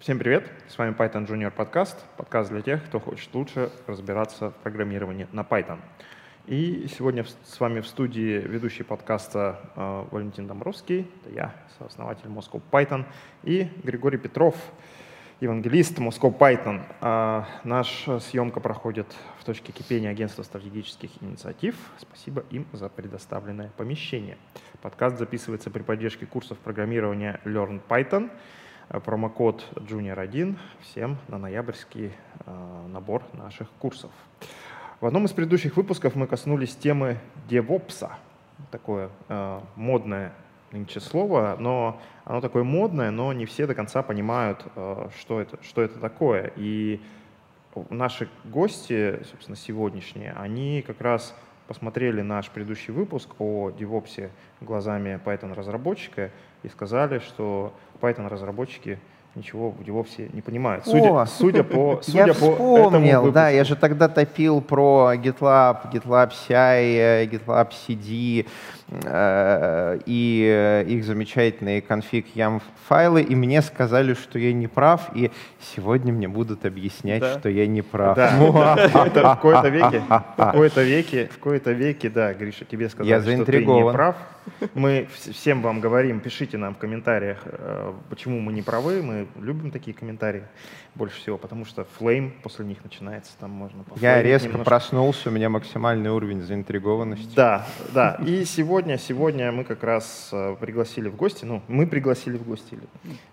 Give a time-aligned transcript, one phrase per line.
[0.00, 0.48] Всем привет!
[0.68, 2.04] С вами Python Junior подкаст.
[2.16, 5.80] Подкаст для тех, кто хочет лучше разбираться в программировании на Python.
[6.46, 12.62] И сегодня с вами в студии ведущий подкаста э, Валентин Домбровский, это я, сооснователь Moscow
[12.70, 13.06] Python,
[13.42, 14.54] и Григорий Петров,
[15.40, 16.82] евангелист Moscow Python.
[17.00, 21.74] А наша съемка проходит в точке кипения Агентства стратегических инициатив.
[21.98, 24.38] Спасибо им за предоставленное помещение.
[24.80, 28.30] Подкаст записывается при поддержке курсов программирования Learn Python–
[28.88, 32.12] промокод Junior1 всем на ноябрьский
[32.46, 34.10] э, набор наших курсов.
[35.00, 38.10] В одном из предыдущих выпусков мы коснулись темы DevOps.
[38.70, 40.32] Такое э, модное
[40.72, 45.62] нынче слово, но оно такое модное, но не все до конца понимают, э, что, это,
[45.62, 46.52] что это такое.
[46.56, 47.00] И
[47.90, 51.36] наши гости, собственно, сегодняшние, они как раз
[51.68, 56.30] посмотрели наш предыдущий выпуск о DevOps глазами Python-разработчика
[56.62, 58.98] и сказали, что Python-разработчики
[59.34, 60.86] ничего в DevOps не понимают.
[60.86, 65.92] Судя, О, судя по, судя я по вспомнил, да, я же тогда топил про GitLab,
[65.92, 68.46] GitLab CI, GitLab CD э,
[68.90, 76.12] и их замечательные конфиг YAM файлы, и мне сказали, что я не прав, и сегодня
[76.12, 77.38] мне будут объяснять, да.
[77.38, 78.16] что я не прав.
[78.16, 83.44] Да, в кои-то веке, в кои-то веке, в кои-то веке, да, Гриша, тебе сказали, что
[83.44, 84.16] ты не прав.
[84.74, 89.70] Мы всем вам говорим, пишите нам в комментариях, э, почему мы не правы, мы любим
[89.70, 90.44] такие комментарии
[90.94, 95.48] больше всего, потому что флейм после них начинается, там можно Я резко проснулся, у меня
[95.48, 97.34] максимальный уровень заинтригованности.
[97.34, 98.18] Да, да.
[98.26, 102.78] И сегодня, сегодня мы как раз э, пригласили в гости, ну, мы пригласили в гости,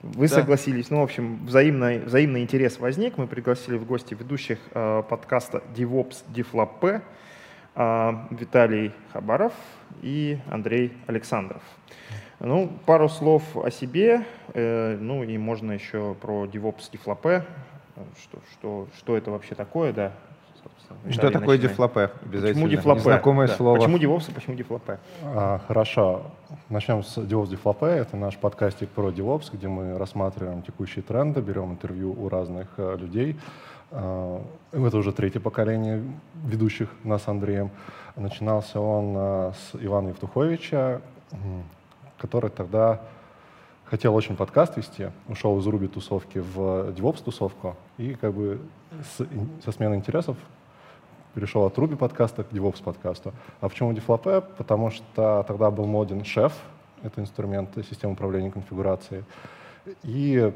[0.02, 0.34] вы да.
[0.34, 5.62] согласились, ну, в общем, взаимный, взаимный интерес возник, мы пригласили в гости ведущих э, подкаста
[5.76, 7.02] DevOps DevLab
[7.76, 9.54] э, Виталий Хабаров
[10.02, 11.62] и Андрей Александров.
[12.40, 17.46] Ну, пару слов о себе, э, ну и можно еще про DevOps Дифлопе,
[18.22, 20.12] что, что, что это вообще такое, да.
[21.10, 22.10] Что такое дефлопе?
[22.32, 23.02] Почему дефлопе?
[23.02, 23.56] Знакомое да.
[23.56, 23.78] слово.
[23.78, 25.00] Почему DevOps, почему дефлопе?
[25.24, 26.24] А, хорошо.
[26.70, 27.86] Начнем с DevOps дефлопе.
[27.86, 32.98] Это наш подкастик про DevOps, где мы рассматриваем текущие тренды, берем интервью у разных э,
[32.98, 33.38] людей.
[33.92, 36.04] А, это уже третье поколение
[36.44, 37.70] ведущих нас с Андреем.
[38.16, 41.02] Начинался он а, с Ивана Евтуховича,
[42.18, 43.02] который тогда
[43.86, 48.60] хотел очень подкаст вести, ушел из Руби тусовки в DevOps тусовку и как бы
[49.18, 49.26] с,
[49.64, 50.38] со сменой интересов
[51.34, 53.34] перешел от Ruby подкаста к DevOps подкасту.
[53.60, 54.46] А почему DevLab?
[54.58, 56.54] Потому что тогда был моден шеф,
[57.04, 59.26] это инструмент системы управления конфигурацией.
[60.04, 60.52] И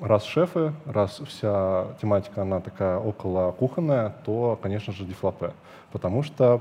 [0.00, 5.52] раз шефы, раз вся тематика, она такая около кухонная, то, конечно же, DevLab.
[5.92, 6.60] Потому что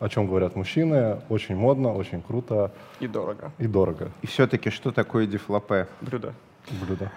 [0.00, 2.72] о чем говорят мужчины, очень модно, очень круто.
[3.00, 3.52] И дорого.
[3.58, 4.10] И дорого.
[4.22, 5.86] И все-таки что такое дефлопе?
[6.00, 6.32] Блюдо.
[6.70, 7.12] Блюдо.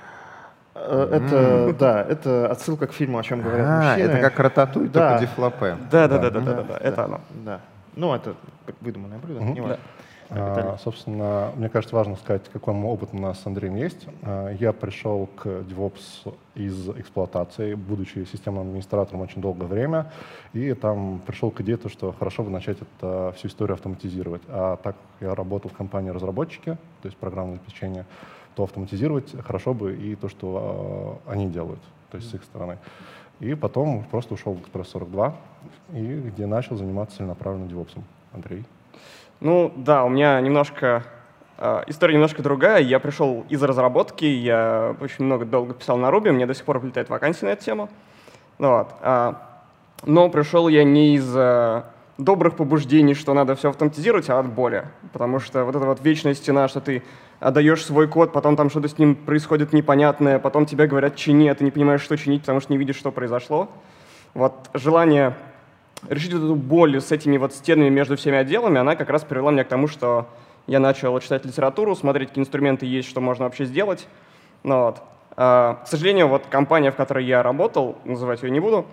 [0.75, 1.77] Э, это, mm.
[1.77, 4.11] да, это отсылка к фильму, о чем говорят а, мужчины.
[4.11, 5.11] это как рататуй, да.
[5.11, 5.77] только дефлопе.
[5.89, 7.21] Да, да, да, да, да, да, да, это оно.
[7.45, 7.61] Да.
[7.95, 8.35] Ну, это
[8.81, 9.79] выдуманное блюдо, не важно.
[10.35, 14.07] А, собственно, мне кажется, важно сказать, какой опыт у нас с Андреем есть.
[14.21, 20.11] А, я пришел к DevOps из эксплуатации, будучи системным администратором очень долгое время,
[20.53, 24.41] и там пришел к идее, что хорошо бы начать это, всю историю автоматизировать.
[24.47, 28.05] А так я работал в компании разработчики, то есть программное обеспечение,
[28.55, 32.77] то автоматизировать хорошо бы и то, что э, они делают, то есть с их стороны.
[33.39, 35.35] И потом просто ушел в Express 42,
[35.93, 38.03] и где начал заниматься целенаправленным девопсом.
[38.31, 38.63] Андрей?
[39.39, 41.03] Ну да, у меня немножко
[41.57, 42.81] э, история немножко другая.
[42.81, 46.79] Я пришел из разработки, я очень много долго писал на Ruby, мне до сих пор
[46.79, 47.89] влетает вакансия на эту тему.
[48.59, 48.89] Ну, вот.
[49.01, 49.61] А,
[50.03, 51.83] но пришел я не из э,
[52.17, 54.85] добрых побуждений, что надо все автоматизировать, а от боли.
[55.11, 57.03] Потому что вот эта вот вечная стена, что ты
[57.39, 61.55] отдаешь свой код, потом там что-то с ним происходит непонятное, потом тебе говорят чини, а
[61.55, 63.69] ты не понимаешь, что чинить, потому что не видишь, что произошло.
[64.33, 65.35] Вот желание
[66.09, 69.63] решить эту боль с этими вот стенами между всеми отделами, она как раз привела меня
[69.63, 70.27] к тому, что
[70.67, 74.07] я начал читать литературу, смотреть, какие инструменты есть, что можно вообще сделать.
[74.63, 75.01] Ну, вот.
[75.35, 78.85] а, к сожалению, вот компания, в которой я работал, называть ее не буду,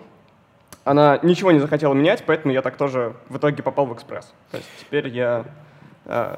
[0.83, 4.33] она ничего не захотела менять, поэтому я так тоже в итоге попал в Экспресс.
[4.49, 5.45] То есть теперь я
[6.05, 6.37] э,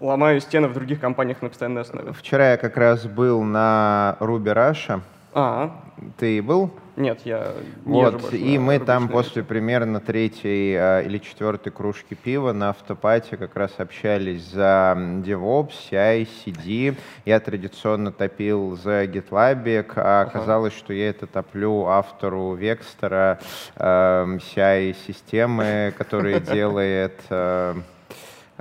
[0.00, 2.12] ломаю стены в других компаниях на постоянной основе.
[2.12, 5.00] Вчера я как раз был на Ruby Russia.
[5.34, 5.82] А,
[6.16, 6.70] Ты был?
[6.96, 7.54] Нет, я
[7.84, 13.36] не Вот, и мы там после примерно третьей а, или четвертой кружки пива на автопате
[13.36, 16.96] как раз общались за DevOps, CI, CD.
[17.24, 20.84] Я традиционно топил за GitLab, а оказалось, ага.
[20.84, 23.40] что я это топлю автору Векстера,
[23.74, 27.20] э, CI-системы, которая делает...
[27.30, 27.76] А,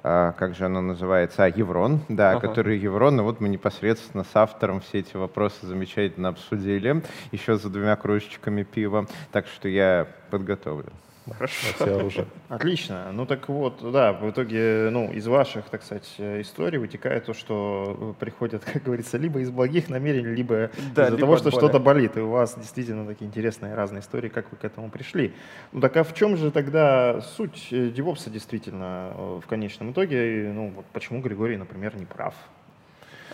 [0.02, 2.48] как же оно называется, а, Еврон, да, ага.
[2.48, 7.70] который Еврон, и вот мы непосредственно с автором все эти вопросы замечательно обсудили, еще за
[7.70, 10.94] двумя кружечками пива, так что я подготовлен.
[11.32, 12.06] Хорошо.
[12.06, 12.28] уже.
[12.50, 13.12] Отлично.
[13.14, 18.16] Ну так вот, да, в итоге, ну, из ваших, так сказать, историй вытекает то, что
[18.20, 22.18] приходят, как говорится, либо из благих намерений, либо да, из-за того, что что-то болит.
[22.18, 25.34] И у вас действительно такие интересные разные истории, как вы к этому пришли.
[25.72, 30.52] Ну так а в чем же тогда суть девопса действительно э, в конечном итоге?
[30.54, 32.34] Ну, вот почему Григорий, например, не прав?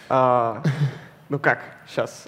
[0.09, 0.61] А,
[1.29, 2.27] ну как, сейчас.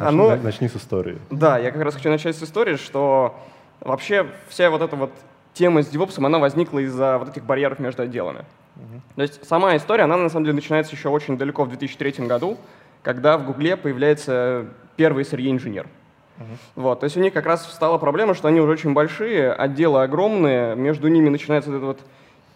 [0.00, 1.18] А ну, начни с истории.
[1.30, 3.38] Да, я как раз хочу начать с истории, что
[3.80, 5.12] Вообще вся вот эта вот
[5.54, 8.44] тема с DevOps, она возникла из-за вот этих барьеров между отделами.
[8.76, 9.00] Uh-huh.
[9.16, 12.56] То есть сама история, она на самом деле начинается еще очень далеко в 2003 году,
[13.02, 14.66] когда в Гугле появляется
[14.96, 15.86] первый SRE-инженер.
[16.38, 16.44] Uh-huh.
[16.76, 20.02] Вот, то есть у них как раз встала проблема, что они уже очень большие, отделы
[20.02, 22.00] огромные, между ними начинается вот это вот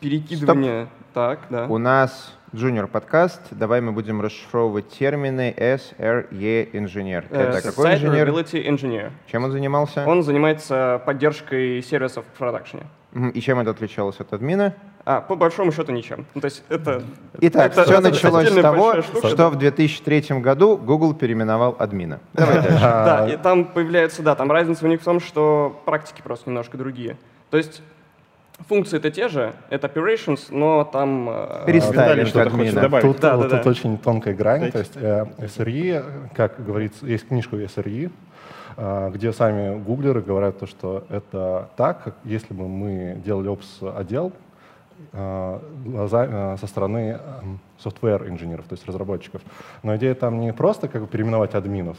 [0.00, 0.84] перекидывание.
[0.84, 1.14] Стоп.
[1.14, 1.66] Так, да.
[1.68, 3.40] У нас Junior подкаст.
[3.50, 7.24] Давай мы будем расшифровывать термины SRE инженер.
[7.28, 8.28] Uh, Это какой инженер?
[8.28, 9.10] Engineer.
[9.26, 10.04] Чем он занимался?
[10.06, 12.84] Он занимается поддержкой сервисов в продакшене.
[13.34, 14.72] И чем это отличалось от админа?
[15.04, 16.26] А, по большому счету ничем.
[16.36, 17.02] Ну, то есть это...
[17.40, 22.20] Итак, это, все это началось с того, что в 2003 году Google переименовал админа.
[22.34, 22.78] Давай дальше.
[22.78, 26.78] Да, и там появляется, да, там разница у них в том, что практики просто немножко
[26.78, 27.16] другие.
[27.50, 27.82] То есть
[28.68, 31.28] Функции это те же, это operations, но там...
[31.28, 33.04] Э, Переставили что-то добавить.
[33.04, 33.70] Тут, да, вот, да, тут да.
[33.70, 34.72] очень тонкая грань, Дайте.
[34.72, 36.04] то есть э, SRE,
[36.34, 38.10] как говорится, есть книжка SRE,
[38.76, 44.43] э, где сами гуглеры говорят то, что это так, если бы мы делали опс-отдел э,
[45.12, 47.20] э, со стороны
[47.82, 49.42] software инженеров, то есть разработчиков.
[49.82, 51.96] Но идея там не просто как бы переименовать админов,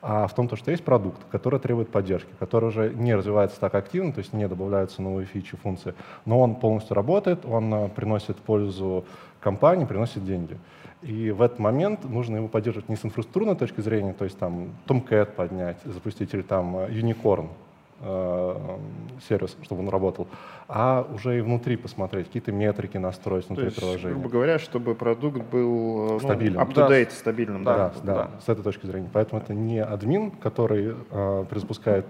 [0.00, 4.12] а в том, что есть продукт, который требует поддержки, который уже не развивается так активно,
[4.12, 5.94] то есть не добавляются новые фичи, функции,
[6.24, 9.04] но он полностью работает, он э, приносит пользу
[9.40, 10.58] компании, приносит деньги.
[11.02, 14.70] И в этот момент нужно его поддерживать не с инфраструктурной точки зрения, то есть там
[14.86, 17.67] Tomcat поднять, запустить или там э, Unicorn, Э,
[18.00, 20.28] сервис, чтобы он работал,
[20.68, 24.14] а уже и внутри посмотреть, какие-то метрики настроить внутри То есть, приложения.
[24.14, 26.62] грубо говоря, чтобы продукт был э, стабильным.
[26.62, 27.10] Ну, up-to-date, да.
[27.10, 27.64] стабильным.
[27.64, 29.08] Да, да, да, да, с этой точки зрения.
[29.12, 32.06] Поэтому это не админ, который э, перезапускает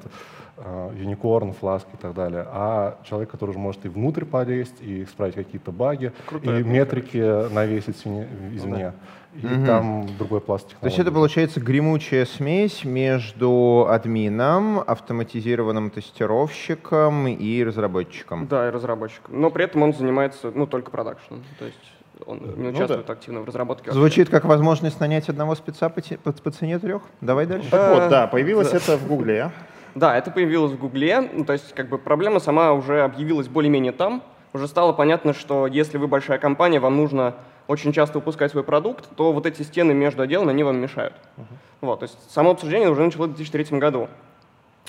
[0.64, 5.05] э, Unicorn, Flask и так далее, а человек, который уже может и внутрь полезть, и
[5.05, 8.28] исправить какие-то баги, Крутая и метрики навесить извне.
[8.64, 8.94] Ну, да
[9.34, 9.66] и угу.
[9.66, 10.81] там другой пласт технологий.
[10.81, 18.46] То есть это получается гремучая смесь между админом, автоматизированным тестировщиком и разработчиком.
[18.46, 19.40] Да, и разработчиком.
[19.40, 21.44] Но при этом он занимается ну, только продакшеном.
[21.58, 21.78] То есть
[22.26, 23.12] он не ну, участвует да.
[23.12, 23.93] активно в разработке.
[23.93, 27.02] Звучит как возможность нанять одного спеца по, по, по цене трех.
[27.20, 27.70] Давай дальше.
[27.70, 29.52] Так вот, да, появилось это в Гугле.
[29.98, 31.28] Да, это появилось в Гугле.
[31.32, 34.22] Ну, то есть как бы проблема сама уже объявилась более-менее там.
[34.52, 37.34] Уже стало понятно, что если вы большая компания, вам нужно
[37.66, 41.14] очень часто выпускать свой продукт, то вот эти стены между отделами, они вам мешают.
[41.36, 41.44] Uh-huh.
[41.80, 44.08] Вот, то есть само обсуждение уже началось в 2003 году.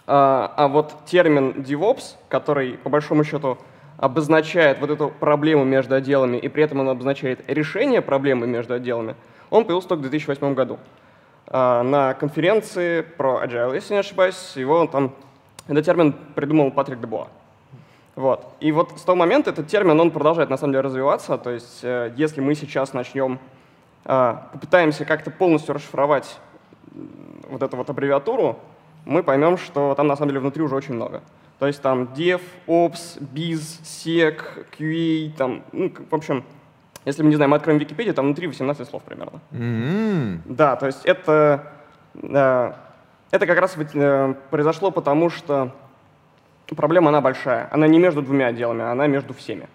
[0.07, 3.57] А, а вот термин DevOps, который по большому счету
[3.97, 9.15] обозначает вот эту проблему между отделами, и при этом он обозначает решение проблемы между отделами,
[9.49, 10.77] он появился только в 2008 году.
[11.51, 15.15] А, на конференции про Agile, если не ошибаюсь, его там,
[15.67, 17.27] этот термин придумал Патрик Дебуа.
[18.15, 18.45] Вот.
[18.59, 21.37] И вот с того момента этот термин, он продолжает на самом деле развиваться.
[21.39, 23.39] То есть э, если мы сейчас начнем,
[24.05, 26.37] э, попытаемся как-то полностью расшифровать
[27.49, 28.59] вот эту вот аббревиатуру,
[29.05, 31.23] мы поймем, что там на самом деле внутри уже очень много.
[31.57, 34.39] То есть там dev, ops, biz, sec,
[34.77, 36.43] QA, там, ну, в общем,
[37.05, 39.39] если мы не знаем, мы откроем Википедию, там внутри 18 слов примерно.
[39.51, 40.41] Mm-hmm.
[40.45, 41.71] Да, то есть это,
[42.15, 42.73] э,
[43.31, 45.73] это как раз э, произошло потому, что
[46.75, 47.67] проблема, она большая.
[47.71, 49.67] Она не между двумя отделами, она между всеми.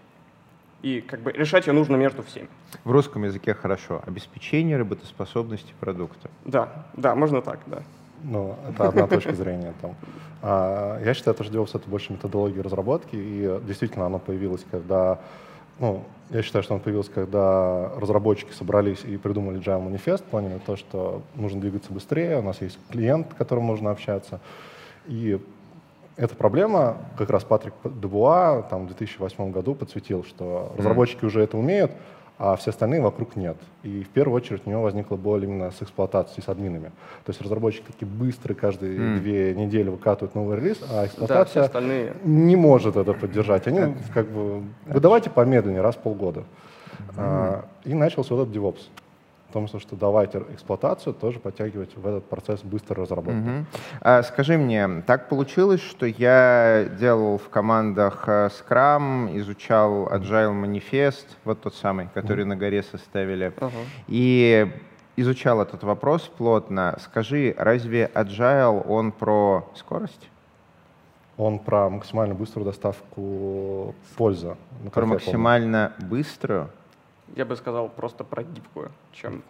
[0.83, 2.49] И как бы решать ее нужно между всеми.
[2.85, 4.03] В русском языке хорошо.
[4.07, 6.29] Обеспечение работоспособности продукта.
[6.45, 7.83] Да, да, можно так, да.
[8.23, 9.73] Ну, это одна точка зрения.
[9.81, 9.95] Там.
[10.43, 15.21] А, я считаю, что DevOps— это больше методология разработки, и действительно оно появилось, когда...
[15.79, 20.77] Ну, я считаю, что оно появилось, когда разработчики собрались и придумали Java манифест, поняли то,
[20.77, 24.41] что нужно двигаться быстрее, у нас есть клиент, с которым нужно общаться,
[25.07, 25.41] и
[26.17, 31.59] эта проблема, как раз Патрик Дебуа там, в 2008 году подсветил, что разработчики уже это
[31.59, 31.91] умеют,
[32.39, 33.57] а все остальные вокруг нет.
[33.85, 36.91] И в первую очередь у него возникла боль именно с эксплуатацией, с админами.
[37.25, 39.19] То есть разработчики такие быстрые, каждые mm.
[39.19, 42.15] две недели выкатывают новый релиз, а эксплуатация да, остальные...
[42.25, 43.67] не может это поддержать.
[43.69, 46.41] Они как бы, вы давайте помедленнее, раз в полгода.
[46.41, 47.15] Mm.
[47.19, 48.81] А, и начался вот этот DevOps.
[49.55, 53.39] Том, что давайте эксплуатацию тоже подтягивать в этот процесс быстрой разработки.
[53.39, 53.67] Угу.
[54.01, 61.27] А, скажи мне, так получилось, что я делал в командах э, Scrum, изучал Agile Manifest,
[61.45, 62.51] вот тот самый, который угу.
[62.51, 63.71] на горе составили, угу.
[64.09, 64.73] и
[65.17, 66.97] изучал этот вопрос плотно.
[67.01, 70.31] Скажи, разве Agile, он про скорость?
[71.37, 74.57] Он про максимально быструю доставку пользы.
[74.93, 76.71] Про максимально быструю?
[77.37, 79.43] Я бы сказал просто про гибкую, чем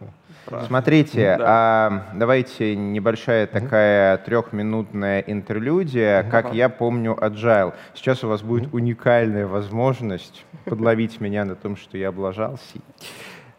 [0.47, 0.65] про...
[0.65, 1.45] Смотрите, да.
[1.47, 7.75] а, давайте небольшая такая трехминутная интерлюдия, как я помню Agile.
[7.95, 12.63] Сейчас у вас будет уникальная возможность подловить меня на том, что я облажался.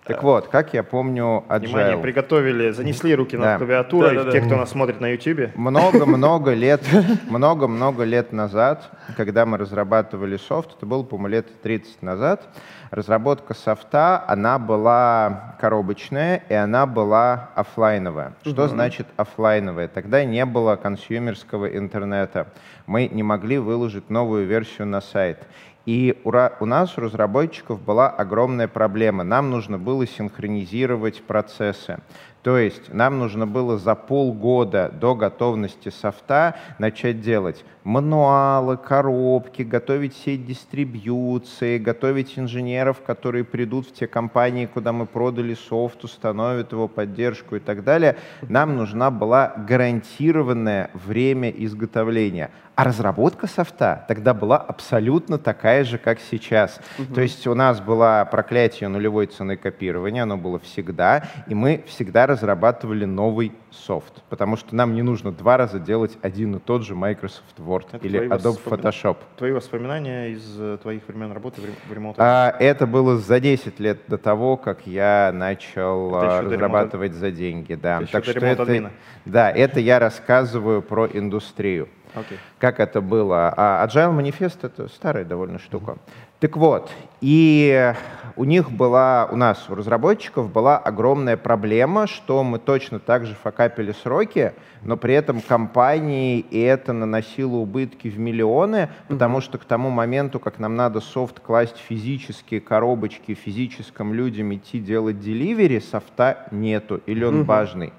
[0.06, 1.60] Так вот, как я помню Agile.
[1.60, 3.58] Внимание, приготовили, занесли руки над да.
[3.58, 5.56] клавиатурой, да, да, те, кто нас смотрит на YouTube.
[5.56, 6.82] Много-много лет,
[7.30, 12.48] много-много лет назад, когда мы разрабатывали софт, это было, по-моему, лет 30 назад,
[12.92, 18.34] разработка софта, она была коробочная, и она была офлайновая.
[18.42, 18.70] Что угу.
[18.70, 19.88] значит офлайновая?
[19.88, 22.48] Тогда не было консюмерского интернета.
[22.86, 25.40] Мы не могли выложить новую версию на сайт.
[25.86, 29.24] И у нас, у разработчиков, была огромная проблема.
[29.24, 32.00] Нам нужно было синхронизировать процессы.
[32.46, 40.16] То есть нам нужно было за полгода до готовности софта начать делать мануалы, коробки, готовить
[40.18, 46.88] сеть дистрибьюции, готовить инженеров, которые придут в те компании, куда мы продали софт, установят его
[46.88, 48.18] поддержку и так далее.
[48.42, 52.50] Нам нужна была гарантированное время изготовления.
[52.74, 56.82] А разработка софта тогда была абсолютно такая же, как сейчас.
[57.00, 57.14] Угу.
[57.14, 62.28] То есть у нас было проклятие нулевой цены копирования, оно было всегда, и мы всегда
[62.36, 66.94] разрабатывали новый софт, потому что нам не нужно два раза делать один и тот же
[66.94, 68.74] Microsoft Word это или Adobe воспом...
[68.74, 69.18] Photoshop.
[69.38, 72.22] Твои воспоминания из э, твоих времен работы в ремонте?
[72.22, 77.76] А, это было за 10 лет до того, как я начал а, разрабатывать за деньги.
[77.76, 78.02] Да.
[78.02, 78.92] Это так что это,
[79.24, 81.88] да, это я рассказываю про индустрию.
[82.16, 82.38] Okay.
[82.60, 83.54] Как это было?
[83.56, 85.92] А Agile Manifest— это старая довольно штука.
[85.92, 86.26] Mm-hmm.
[86.40, 86.92] Так вот,
[87.22, 87.94] и
[88.36, 93.34] у них была, у нас, у разработчиков была огромная проблема, что мы точно так же
[93.36, 94.54] факапили сроки,
[94.84, 100.60] но при этом компании это наносило убытки в миллионы, потому что к тому моменту, как
[100.60, 107.44] нам надо софт класть физические коробочки, физическим людям идти делать деливери, софта нету, или он
[107.44, 107.94] важный.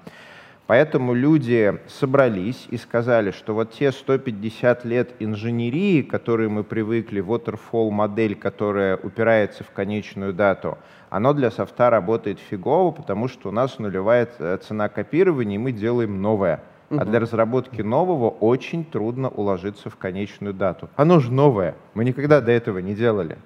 [0.67, 7.89] Поэтому люди собрались и сказали, что вот те 150 лет инженерии, которые мы привыкли, waterfall
[7.89, 10.77] модель, которая упирается в конечную дату,
[11.09, 15.71] оно для софта работает фигово, потому что у нас нулевая э, цена копирования, и мы
[15.71, 16.61] делаем новое.
[16.89, 20.89] А для разработки нового очень трудно уложиться в конечную дату.
[20.95, 23.37] Оно же новое, мы никогда до этого не делали.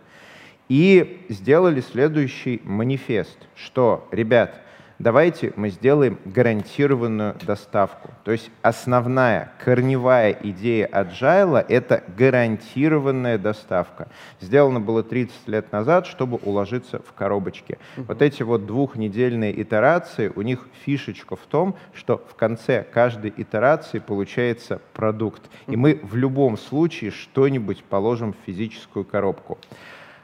[0.70, 4.62] И сделали следующий манифест, что, ребят,
[5.01, 8.12] давайте мы сделаем гарантированную доставку.
[8.24, 14.08] То есть основная корневая идея Agile— это гарантированная доставка.
[14.39, 17.77] Сделано было 30 лет назад, чтобы уложиться в коробочке.
[17.98, 18.05] Uh-huh.
[18.08, 24.00] Вот эти вот двухнедельные итерации, у них фишечка в том, что в конце каждой итерации
[24.00, 25.41] получается продукт.
[25.67, 29.58] И мы в любом случае что-нибудь положим в физическую коробку.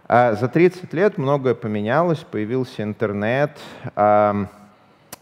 [0.09, 3.59] А за 30 лет многое поменялось, появился интернет,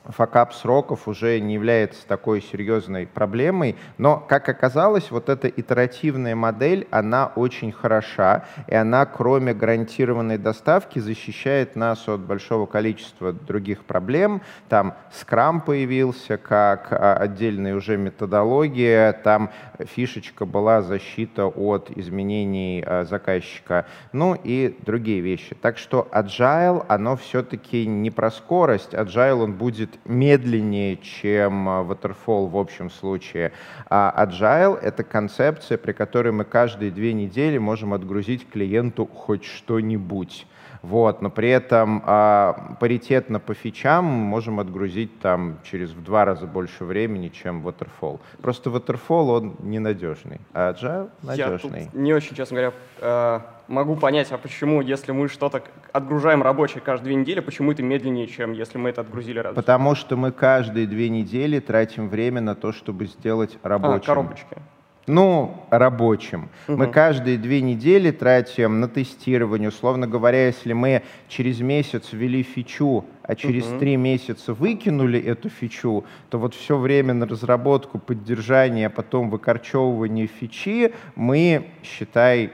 [0.10, 6.88] факап сроков уже не является такой серьезной проблемой, но, как оказалось, вот эта итеративная модель,
[6.92, 14.42] она очень хороша, и она, кроме гарантированной доставки, защищает нас от большого количества других проблем.
[14.70, 23.06] Там Scrum появился как а, отдельная уже методология, там фишечка была защита от изменений а,
[23.06, 25.56] заказчика, ну и другие вещи.
[25.56, 32.50] Так что Agile, оно все-таки не про скорость, Agile он будет медленнее, чем а, Waterfall
[32.50, 33.52] в общем случае.
[33.90, 40.46] А Agile— это концепция, при которой мы каждые две недели можем отгрузить клиенту хоть что-нибудь.
[40.86, 46.46] Вот, но при этом а, паритетно по фичам можем отгрузить там через в два раза
[46.46, 48.20] больше времени, чем Waterfall.
[48.42, 51.80] Просто Waterfall, он ненадежный, а Agile надежный.
[51.80, 56.44] Я тут не очень, честно говоря, э, могу понять, а почему, если мы что-то отгружаем
[56.44, 59.56] рабочее каждые две недели, почему это медленнее, чем если мы это отгрузили раз?
[59.56, 64.04] Потому что мы каждые две недели тратим время на то, чтобы сделать рабочее.
[64.04, 64.58] А, коробочки
[65.08, 66.50] ну, рабочим.
[66.68, 66.78] Угу.
[66.78, 69.70] Мы каждые две недели тратим на тестирование.
[69.70, 73.80] Условно говоря, если мы через месяц ввели фичу, а через угу.
[73.80, 80.28] три месяца выкинули эту фичу, то вот все время на разработку, поддержание, а потом выкорчевывание
[80.28, 82.52] фичи мы, считай,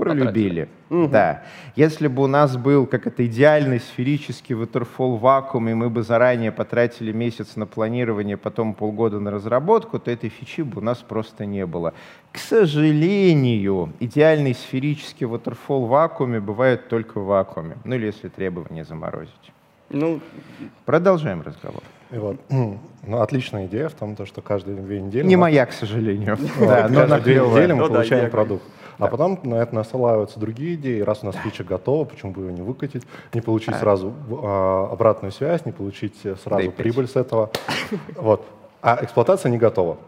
[0.00, 0.68] Пролюбили.
[0.88, 1.08] Угу.
[1.08, 1.42] Да.
[1.76, 6.52] Если бы у нас был как это идеальный сферический waterfall вакуум, и мы бы заранее
[6.52, 11.44] потратили месяц на планирование, потом полгода на разработку, то этой фичи бы у нас просто
[11.46, 11.92] не было.
[12.32, 17.76] К сожалению, идеальный сферический waterfall вакууме бывает только в вакууме.
[17.84, 19.52] Ну или если требования заморозить.
[19.90, 20.20] Ну,
[20.84, 21.82] продолжаем разговор.
[22.10, 25.26] И вот, ну, отличная идея в том, что каждые две недели...
[25.26, 26.38] Не моя, к сожалению.
[26.58, 28.64] Да, но на две недели мы ну получаем продукт.
[29.00, 31.00] А потом на это насылаются другие идеи.
[31.00, 33.02] Раз у нас фича готова, почему бы ее не выкатить,
[33.34, 33.78] не получить а.
[33.78, 37.50] сразу а, обратную связь, не получить сразу прибыль с этого.
[38.16, 38.44] Вот.
[38.82, 39.98] А эксплуатация не готова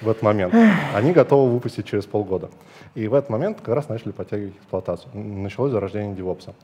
[0.00, 0.54] в этот момент.
[0.94, 2.50] Они готовы выпустить через полгода.
[2.94, 5.10] И в этот момент как раз начали подтягивать эксплуатацию.
[5.14, 6.54] Началось зарождение DevOps.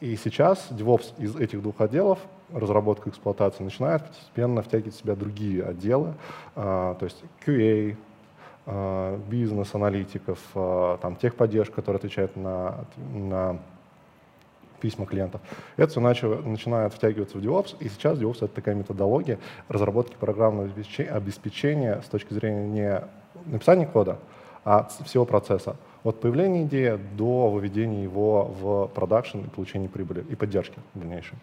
[0.00, 2.18] И сейчас DevOps из этих двух отделов,
[2.52, 6.14] разработка и эксплуатация, начинает постепенно втягивать в себя другие отделы,
[6.54, 7.96] а, то есть QA,
[8.66, 13.58] бизнес-аналитиков, а, там, техподдержка, которая отвечает на, на
[14.80, 15.40] письма клиентов.
[15.76, 20.68] Это все начало, начинает втягиваться в DevOps, и сейчас DevOps— это такая методология разработки программного
[21.10, 23.02] обеспечения с точки зрения не
[23.52, 24.18] написания кода,
[24.64, 25.76] а всего процесса.
[26.02, 31.38] От появления идеи до выведения его в продакшн и получения прибыли и поддержки в дальнейшем.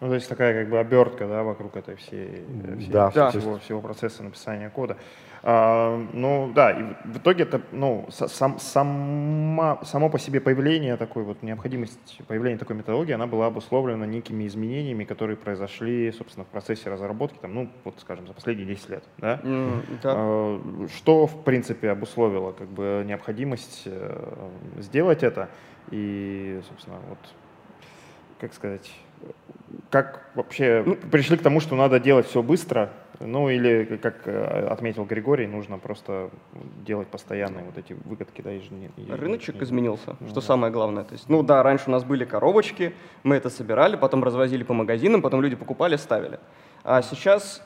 [0.00, 2.44] Ну, то есть такая как бы обертка да, вокруг этой всей,
[2.78, 3.30] всей да.
[3.30, 4.96] Всего, всего процесса написания кода.
[5.48, 11.22] А, ну да, и в итоге это, ну, сам, сама, само по себе появление такой
[11.22, 16.90] вот, необходимость появления такой методологии, она была обусловлена некими изменениями, которые произошли, собственно, в процессе
[16.90, 19.40] разработки, там, ну, вот, скажем, за последние 10 лет, да?
[19.44, 20.14] Mm, да.
[20.16, 25.48] А, что, в принципе, обусловило как бы необходимость э, сделать это
[25.92, 27.18] и, собственно, вот,
[28.40, 28.90] как сказать,
[29.90, 34.66] как вообще ну, пришли к тому, что надо делать все быстро, ну или, как э,
[34.68, 36.30] отметил Григорий, нужно просто
[36.84, 38.42] делать постоянные вот эти выгодки.
[38.42, 39.16] Да, ежедневно.
[39.16, 40.46] Рыночек изменился, ну, что да.
[40.46, 41.04] самое главное.
[41.04, 42.92] То есть, ну да, раньше у нас были коробочки,
[43.22, 46.38] мы это собирали, потом развозили по магазинам, потом люди покупали, ставили.
[46.84, 47.62] А сейчас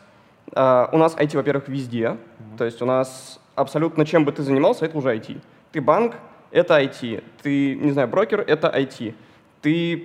[0.52, 2.04] а, у нас IT, во-первых, везде.
[2.04, 2.58] Mm -hmm.
[2.58, 5.40] То есть у нас абсолютно чем бы ты занимался, это уже IT.
[5.72, 6.14] Ты банк,
[6.50, 7.22] это IT.
[7.42, 9.14] Ты, не знаю, брокер, это IT.
[9.62, 10.04] Ты,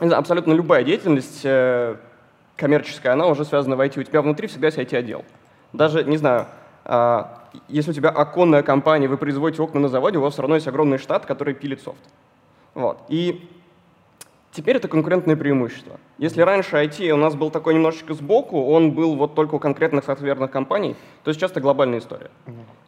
[0.00, 1.96] не знаю, абсолютно любая деятельность э,
[2.62, 3.98] коммерческая, она уже связана в IT.
[3.98, 5.24] У тебя внутри всегда есть IT-отдел.
[5.72, 6.46] Даже, не знаю,
[6.84, 10.54] а, если у тебя оконная компания, вы производите окна на заводе, у вас все равно
[10.54, 11.98] есть огромный штат, который пилит софт.
[12.74, 13.00] Вот.
[13.08, 13.48] И
[14.52, 15.98] теперь это конкурентное преимущество.
[16.18, 20.04] Если раньше IT у нас был такой немножечко сбоку, он был вот только у конкретных
[20.04, 22.30] софтверных компаний, то сейчас это глобальная история.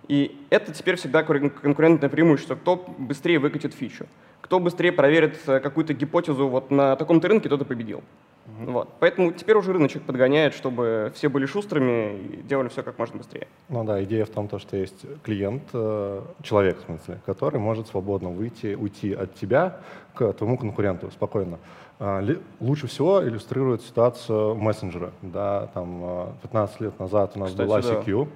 [0.07, 2.55] И это теперь всегда конкурентное преимущество.
[2.55, 4.07] Кто быстрее выкатит фичу,
[4.41, 8.05] кто быстрее проверит э, какую-то гипотезу вот на таком-то рынке, тот и победил.
[8.47, 8.89] Вот.
[9.01, 13.49] Поэтому теперь уже рыночек подгоняет, чтобы все были шустрыми и делали все как можно быстрее.
[13.69, 18.29] Ну да, идея в том, что есть клиент, э, человек, в смысле, который может свободно
[18.31, 19.81] выйти, уйти от тебя
[20.15, 21.59] к твоему конкуренту спокойно.
[21.99, 22.23] А,
[22.61, 25.13] лучше всего иллюстрирует ситуацию мессенджера.
[25.23, 28.29] Да, там 15 э, лет назад у нас Кстати, был ICQ.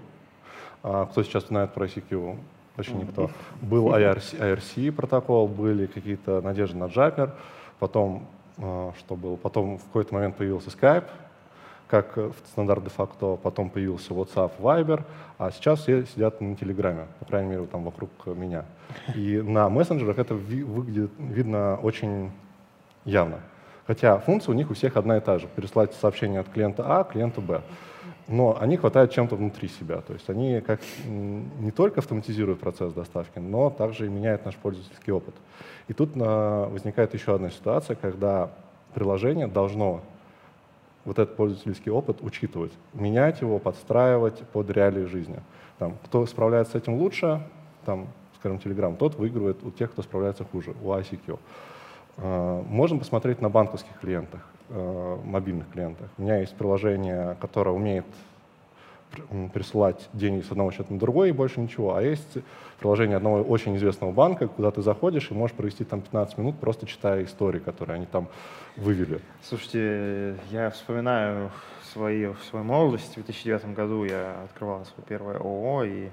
[0.83, 1.07] Да.
[1.07, 2.37] Кто сейчас знает про ICQ?
[2.77, 3.31] Почти никто.
[3.61, 7.33] Был IRC, IRC протокол, были какие-то надежды на Jabber,
[7.81, 9.37] потом а, что было.
[9.37, 11.05] Потом в какой-то момент появился Skype,
[11.89, 12.19] как
[12.51, 15.05] стандарт де-факто, потом появился WhatsApp, Viber,
[15.39, 18.65] а сейчас все сидят на Телеграме, по крайней мере, там вокруг меня.
[19.15, 22.31] И на мессенджерах это выглядит, видно очень
[23.05, 23.41] явно.
[23.87, 25.49] Хотя функция у них у всех одна и та же.
[25.57, 27.63] Переслать сообщение от клиента А к клиенту Б.
[28.29, 30.03] Но они хватают чем-то внутри себя.
[30.03, 35.13] То есть они как не только автоматизируют процесс доставки, но также и меняют наш пользовательский
[35.13, 35.35] опыт.
[35.89, 38.51] И тут возникает еще одна ситуация, когда
[38.95, 40.03] приложение должно
[41.05, 45.41] вот этот пользовательский опыт учитывать, менять его, подстраивать под реалии жизни.
[45.79, 47.41] Там, кто справляется с этим лучше,
[47.87, 51.39] там, скажем, Telegram, тот выигрывает у тех, кто справляется хуже, у ICQ.
[52.19, 56.11] А, можно посмотреть на банковских клиентах, а, мобильных клиентах.
[56.19, 58.07] У меня есть приложение, которое умеет
[59.53, 61.97] присылать деньги с одного счета на другой и больше ничего.
[61.97, 62.39] А есть
[62.79, 66.87] приложение одного очень известного банка, куда ты заходишь и можешь провести там 15 минут, просто
[66.87, 68.29] читая истории, которые они там
[68.77, 69.21] вывели.
[69.43, 71.51] Слушайте, я вспоминаю
[71.93, 73.13] свои, свою молодость.
[73.13, 76.09] В 2009 году я открывал свое первое ООО, и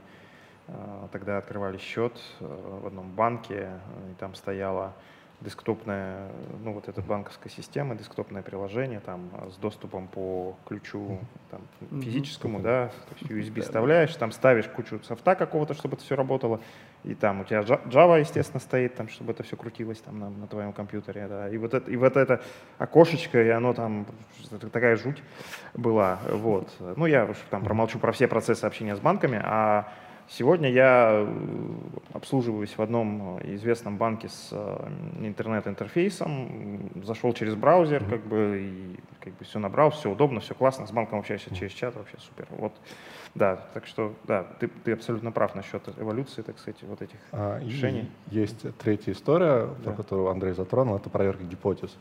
[0.68, 0.74] э,
[1.12, 3.70] тогда открывали счет э, в одном банке,
[4.12, 4.94] и там стояла
[5.42, 6.30] десктопная,
[6.64, 11.20] ну вот эта банковская система, десктопное приложение там с доступом по ключу
[11.52, 11.62] там,
[12.02, 12.64] физическому, mm-hmm.
[12.64, 16.62] да, то есть USB вставляешь, там ставишь кучу софта какого-то, чтобы это все работало,
[17.04, 20.48] и там у тебя Java, естественно, стоит, там, чтобы это все крутилось там на, на
[20.48, 22.42] твоем компьютере, да, и вот это, и вот это
[22.78, 24.06] окошечко, и оно там,
[24.72, 25.22] такая жуть
[25.74, 26.70] была, вот.
[26.96, 29.92] Ну, я там промолчу про все процессы общения с банками, а
[30.28, 31.28] Сегодня я
[32.14, 34.52] обслуживаюсь в одном известном банке с
[35.20, 40.88] интернет-интерфейсом, зашел через браузер, как бы, и как бы все набрал, все удобно, все классно,
[40.88, 42.48] с банком общаешься через чат, вообще супер.
[42.50, 42.74] Вот
[43.36, 47.60] да, так что, да, ты, ты абсолютно прав насчет эволюции, так сказать, вот этих а,
[47.60, 48.10] решений.
[48.32, 49.92] Есть третья история, да.
[49.92, 51.96] про которую Андрей затронул, это проверка гипотез.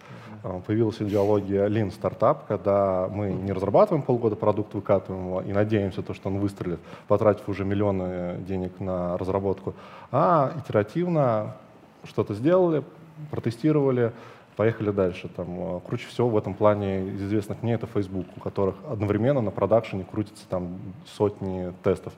[0.44, 0.60] Угу.
[0.60, 6.14] Появилась идеология Lean Startup, когда мы не разрабатываем полгода продукт, выкатываем его и надеемся, то,
[6.14, 9.74] что он выстрелит, потратив уже миллионы денег на разработку,
[10.12, 11.56] а итеративно
[12.04, 12.84] что-то сделали,
[13.32, 14.12] протестировали,
[14.56, 15.28] поехали дальше.
[15.28, 19.40] Там, э, круче всего в этом плане из известных мне это Facebook, у которых одновременно
[19.40, 22.12] на продакшене крутится там сотни тестов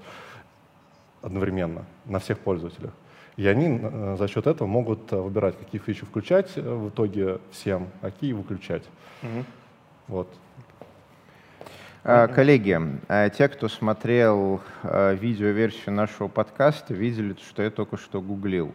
[1.23, 2.93] одновременно на всех пользователях.
[3.37, 7.89] И они э, за счет этого могут э, выбирать, какие фичи включать в итоге всем,
[8.01, 8.85] а какие выключать.
[9.23, 9.45] Угу.
[10.09, 10.29] Вот.
[12.09, 18.21] А, коллеги, а, те, кто смотрел а, видеоверсию нашего подкаста, видели, что я только что
[18.21, 18.73] гуглил.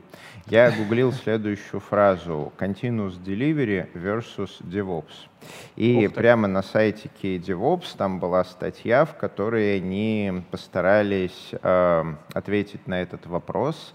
[0.48, 5.30] Я гуглил следующую фразу «Continuous Delivery versus DevOps».
[5.78, 13.02] И прямо на сайте KDevOps там была статья, в которой они постарались э, ответить на
[13.02, 13.94] этот вопрос.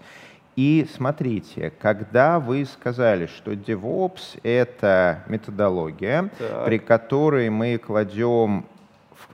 [0.55, 6.65] И смотрите, когда вы сказали, что DevOps— это методология, так.
[6.65, 8.65] при которой мы кладем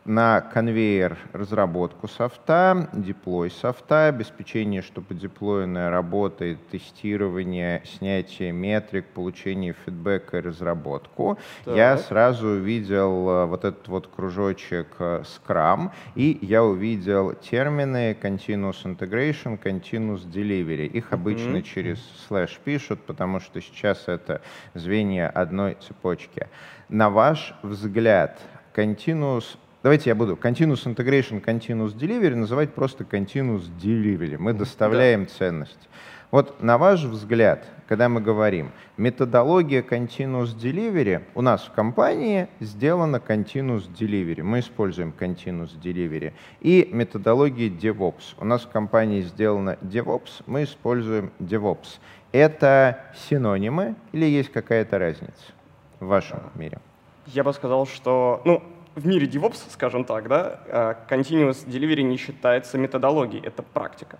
[0.05, 10.37] на конвейер разработку софта, деплой софта, обеспечение, чтобы деплойная работает, тестирование, снятие метрик, получение фидбэка
[10.37, 11.37] и разработку.
[11.63, 11.75] Так.
[11.75, 18.83] Я сразу увидел э, вот этот вот кружочек э, Scrum, и я увидел термины Continuous
[18.83, 20.87] Integration, Continuous Delivery.
[20.87, 21.61] Их обычно mm-hmm.
[21.63, 24.41] через слэш пишут, потому что сейчас это
[24.73, 26.47] звенья одной цепочки.
[26.89, 28.41] На ваш взгляд,
[28.75, 34.37] Continuous Давайте я буду Continuous Integration, Continuous Delivery называть просто Continuous Delivery.
[34.37, 35.29] Мы доставляем да.
[35.29, 35.89] ценность.
[36.31, 43.17] Вот на ваш взгляд, когда мы говорим, методология Continuous Delivery, у нас в компании сделана
[43.17, 48.35] Continuous Delivery, мы используем Continuous Delivery, и методология DevOps.
[48.39, 51.99] У нас в компании сделана DevOps, мы используем DevOps.
[52.31, 55.51] Это синонимы или есть какая-то разница
[55.99, 56.79] в вашем мире?
[57.27, 58.63] Я бы сказал, что, ну,
[58.95, 64.17] в мире DevOps, скажем так, да, а, continuous delivery не считается методологией, это практика.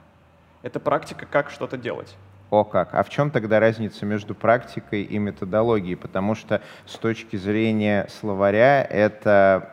[0.62, 2.16] Это практика, как что-то делать.
[2.50, 2.94] О как.
[2.94, 5.98] А в чем тогда разница между практикой и методологией?
[5.98, 9.70] Потому что с точки зрения словаря это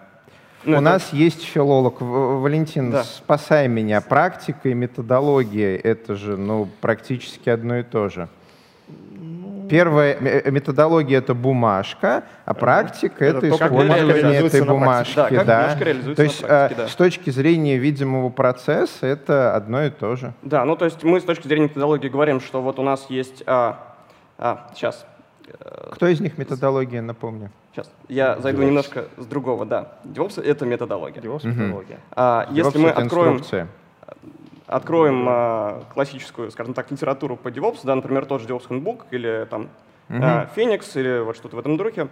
[0.64, 0.80] ну, У это...
[0.82, 2.00] нас есть филолог.
[2.00, 3.04] Валентин, да.
[3.04, 4.00] спасай меня.
[4.00, 8.28] Практика и методология— это же ну, практически одно и то же.
[9.70, 15.14] Первая э, методология— это бумажка, а практика— это, это использование этой бумажки.
[15.14, 15.76] Да, как да.
[16.14, 16.88] То есть практике, да.
[16.88, 20.34] с точки зрения видимого процесса это одно и то же.
[20.42, 23.44] Да, ну то есть мы с точки зрения методологии говорим, что вот у нас есть...
[23.46, 23.94] А,
[24.38, 25.06] а, сейчас.
[25.46, 27.50] Э, Кто из них методология, напомню?
[27.72, 28.42] Сейчас, я DevOps.
[28.42, 29.92] зайду немножко с другого, да.
[30.04, 31.22] DevOps— это методология.
[31.22, 32.00] DevOps— методология.
[32.10, 33.34] А, если мы откроем...
[33.34, 33.68] Инструкция
[34.70, 39.46] откроем э, классическую, скажем так, литературу по DevOps, да, например, тот же DevOps Handbook или
[39.50, 39.68] там
[40.08, 40.48] uh-huh.
[40.54, 42.08] Phoenix или вот что-то в этом духе,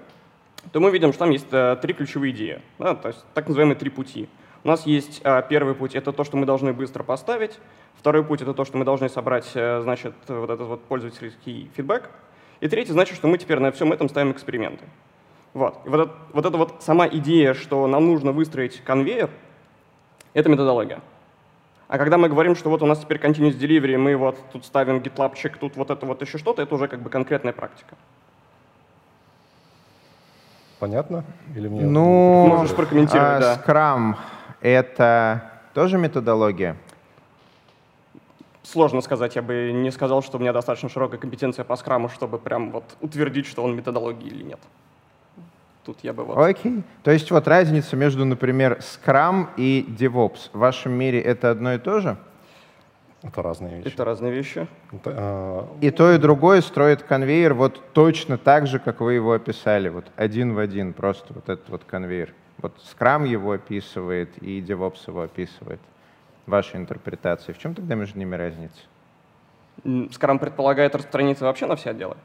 [0.72, 3.76] то мы видим, что там есть э, три ключевые идеи, да, то есть так называемые
[3.76, 4.28] три пути.
[4.64, 7.60] У нас есть э, первый путь— это то, что мы должны быстро поставить,
[7.94, 12.10] второй путь— это то, что мы должны собрать, э, значит, вот этот вот пользовательский фидбэк,
[12.60, 14.84] и третий значит, что мы теперь на всем этом ставим эксперименты.
[15.54, 15.78] Вот.
[15.84, 19.30] И вот, это, вот эта вот сама идея, что нам нужно выстроить конвейер,
[20.34, 21.00] это методология.
[21.88, 24.98] А когда мы говорим, что вот у нас теперь continuous delivery, мы вот тут ставим
[24.98, 27.96] GitLab чек, тут вот это вот еще что-то, это уже как бы конкретная практика.
[30.78, 31.24] Понятно?
[31.56, 33.62] Или мне ну, можешь прокомментировать, а, да.
[33.66, 34.16] Scrum—
[34.60, 36.76] это тоже методология?
[38.62, 42.38] Сложно сказать, я бы не сказал, что у меня достаточно широкая компетенция по скраму, чтобы
[42.38, 44.60] прям вот утвердить, что он методология или нет
[45.88, 46.36] тут я бы вот...
[46.36, 46.82] Окей.
[47.02, 50.50] То есть вот разница между, например, Scrum и DevOps.
[50.52, 52.18] В вашем мире это одно и то же?
[53.22, 53.94] Это разные вещи.
[53.94, 54.68] Это разные вещи.
[54.92, 55.86] Это, э...
[55.86, 60.04] И то, и другое строит конвейер вот точно так же, как вы его описали, вот
[60.14, 62.34] один в один, просто вот этот вот конвейер.
[62.58, 65.80] Вот Scrum его описывает и DevOps его описывает.
[66.46, 67.54] Ваша интерпретация.
[67.54, 68.80] В чем тогда между ними разница?
[69.84, 72.16] Scrum предполагает распространиться вообще на все отделы.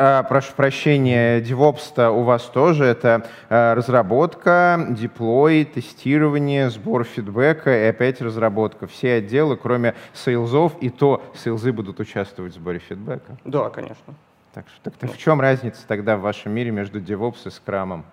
[0.00, 7.88] А, прошу прощения, DevOps у вас тоже это а, разработка, деплой, тестирование, сбор фидбэка и
[7.88, 8.86] опять разработка.
[8.86, 13.38] Все отделы, кроме сейлзов, и то сейлзы будут участвовать в сборе фидбэка.
[13.44, 14.14] Да, конечно.
[14.54, 18.04] Так, что, так, так в чем разница тогда в вашем мире между DevOps и Scrum?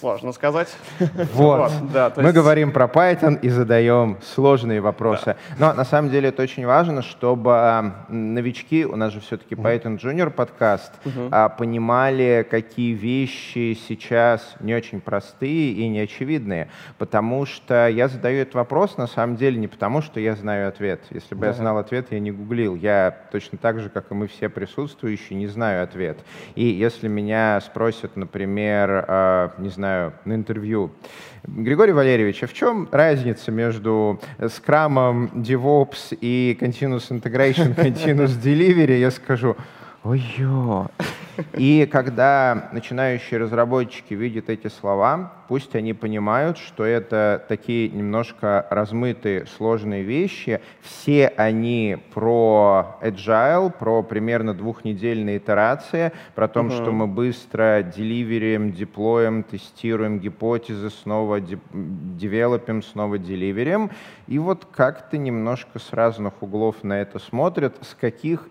[0.00, 0.68] Сложно сказать.
[1.34, 1.72] Вот.
[1.92, 5.36] да, Мы говорим про Python и задаем сложные вопросы.
[5.58, 5.70] Да.
[5.70, 9.98] Но на самом деле это очень важно, чтобы а, новички, у нас же все-таки Python
[9.98, 11.30] Junior подкаст, угу.
[11.56, 16.68] понимали, какие вещи сейчас не очень простые и неочевидные.
[16.98, 21.02] Потому что я задаю этот вопрос на самом деле не потому, что я знаю ответ.
[21.10, 21.46] Если бы да.
[21.48, 22.74] я знал ответ, я не гуглил.
[22.74, 26.18] Я точно так же, как и мы все присутствующие, не знаю ответ.
[26.54, 30.90] И если меня спросят, например, а, не знаю, на интервью.
[31.46, 38.98] Григорий Валерьевич, а в чем разница между скрамом, DevOps и Continuous Integration, Continuous Delivery?
[38.98, 39.56] Я скажу,
[40.04, 40.88] ой-ё,
[41.54, 49.46] и когда начинающие разработчики видят эти слова, пусть они понимают, что это такие немножко размытые,
[49.46, 50.60] сложные вещи.
[50.82, 56.70] Все они про agile, про примерно двухнедельные итерации, про то, uh-huh.
[56.70, 63.90] что мы быстро деливерим, деплоим, тестируем гипотезы, снова девелопим, снова деливерим.
[64.26, 68.48] И вот как-то немножко с разных углов на это смотрят, с каких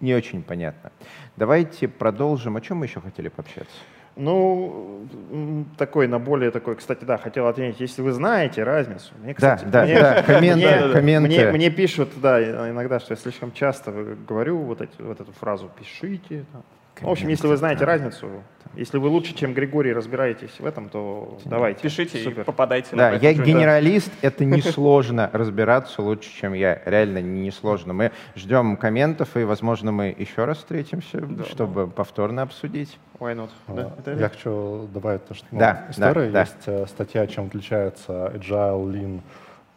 [0.00, 0.92] не очень понятно.
[1.36, 2.56] Давайте продолжим.
[2.56, 3.76] О чем мы еще хотели пообщаться?
[4.16, 5.06] Ну,
[5.76, 9.12] такой, на более такой, кстати, да, хотел отметить, если вы знаете разницу.
[9.22, 11.28] Мне, кстати, да, да, мне, да, комменты, мне, комменты.
[11.28, 13.92] Мне, мне пишут, да, иногда, что я слишком часто
[14.26, 16.46] говорю вот, эти, вот эту фразу «пишите».
[16.50, 16.62] Там.
[17.00, 17.86] В общем, если вы знаете да.
[17.86, 18.28] разницу,
[18.74, 21.82] если вы лучше, чем Григорий, разбираетесь в этом, то давайте.
[21.82, 22.42] Пишите Супер.
[22.42, 26.82] и попадайте да, на Да, я генералист, это несложно разбираться лучше, чем я.
[26.84, 27.92] Реально несложно.
[27.92, 31.92] Мы ждем комментов, и, возможно, мы еще раз встретимся, да, чтобы да.
[31.92, 32.98] повторно обсудить.
[33.18, 33.50] Why not?
[33.68, 36.86] А, да, я хочу добавить то, что ну, да, история да, есть да.
[36.86, 39.20] статья, чем отличается Agile, Lean,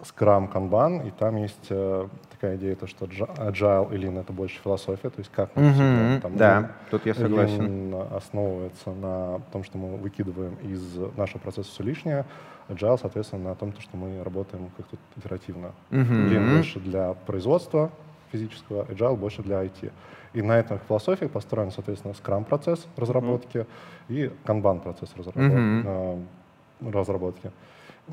[0.01, 4.57] Scrum, Kanban, и там есть э, такая идея, то, что agile и lean— это больше
[4.63, 7.91] философия, то есть как мы mm-hmm, там, Да, lean, тут я согласен.
[7.93, 10.81] Lean основывается на том, что мы выкидываем из
[11.17, 12.25] нашего процесса все лишнее,
[12.69, 15.73] agile, соответственно, на том, что мы работаем как-то итеративно.
[15.91, 16.29] Mm-hmm.
[16.29, 17.91] Lean больше для производства
[18.31, 19.91] физического, agile больше для IT.
[20.31, 23.65] И на этих философиях построен, соответственно, Scrum процесс разработки mm-hmm.
[24.07, 25.55] и Kanban процесс разработки.
[25.55, 26.91] Mm-hmm.
[26.91, 27.51] разработки.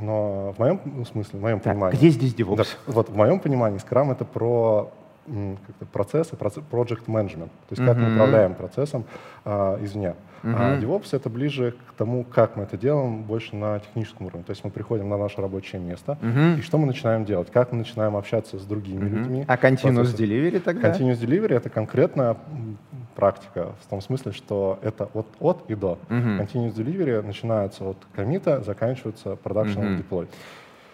[0.01, 0.81] Но в моем
[1.11, 1.97] смысле, в моем так, понимании...
[1.97, 2.57] Где здесь DevOps?
[2.57, 4.91] Да, вот в моем понимании Scrum— это про
[5.93, 9.05] процессы, project management, то есть как мы управляем процессом
[9.45, 10.15] а, извне.
[10.43, 14.45] А DevOps— это ближе к тому, как мы это делаем, больше на техническом уровне.
[14.45, 16.19] То есть мы приходим на наше рабочее место,
[16.59, 19.45] и что мы начинаем делать, как мы начинаем общаться с другими людьми.
[19.49, 20.91] А Continuous Delivery тогда?
[20.91, 22.37] Continuous Delivery— это конкретно
[23.15, 25.99] практика в том смысле, что это от, от и до.
[26.09, 30.05] Continuous Delivery начинается от комита, заканчивается uh-huh.
[30.09, 30.29] deploy.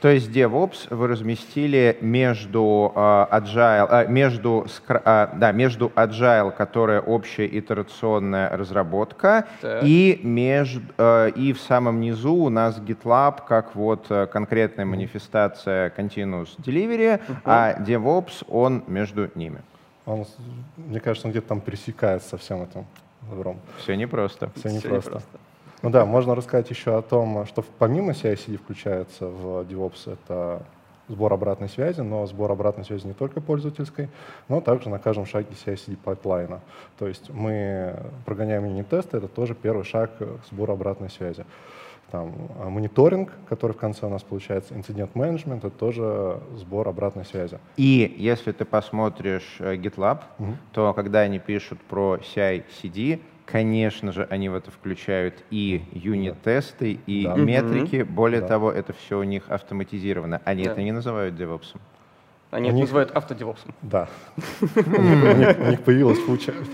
[0.02, 7.00] То есть DevOps вы разместили между uh, Agile, uh, между, uh, да, между Agile, которая
[7.00, 9.84] общая итерационная разработка, так.
[9.84, 10.82] и, между,
[11.36, 17.36] и в самом низу у нас GitLab, как вот э, конкретная манифестация Continuous Delivery, uh-huh.
[17.44, 19.60] а DevOps, он между ними.
[20.04, 20.26] Он,
[20.78, 22.86] мне кажется, он где-то там пересекается со всем этим
[23.30, 23.60] добром.
[23.78, 24.50] Все непросто.
[24.56, 24.88] Все непросто.
[24.88, 25.51] Не просто.
[25.82, 30.62] Ну да, можно рассказать еще о том, что помимо CI-CD включается в DevOps, это
[31.08, 34.08] сбор обратной связи, но сбор обратной связи не только пользовательской,
[34.48, 36.60] но также на каждом шаге CI-CD pipeline а.
[36.98, 41.44] То есть мы прогоняем юнит-тесты, это тоже первый шаг к сбору обратной связи.
[42.12, 47.58] Там, а мониторинг, который в конце у нас получается, инцидент-менеджмент, это тоже сбор обратной связи.
[47.76, 50.56] И если ты посмотришь э, GitLab, угу.
[50.72, 57.24] то когда они пишут про CI-CD, Конечно же, они в это включают и юнит-тесты, и
[57.24, 57.34] да.
[57.34, 57.96] метрики.
[57.96, 58.04] Mm-hmm.
[58.04, 58.48] Более да.
[58.48, 60.40] того, это все у них автоматизировано.
[60.44, 60.72] Они да.
[60.72, 61.76] это не называют DevOps.
[62.52, 63.74] Они это называют автодевопсом.
[63.80, 64.08] Да.
[64.76, 66.18] У них появилась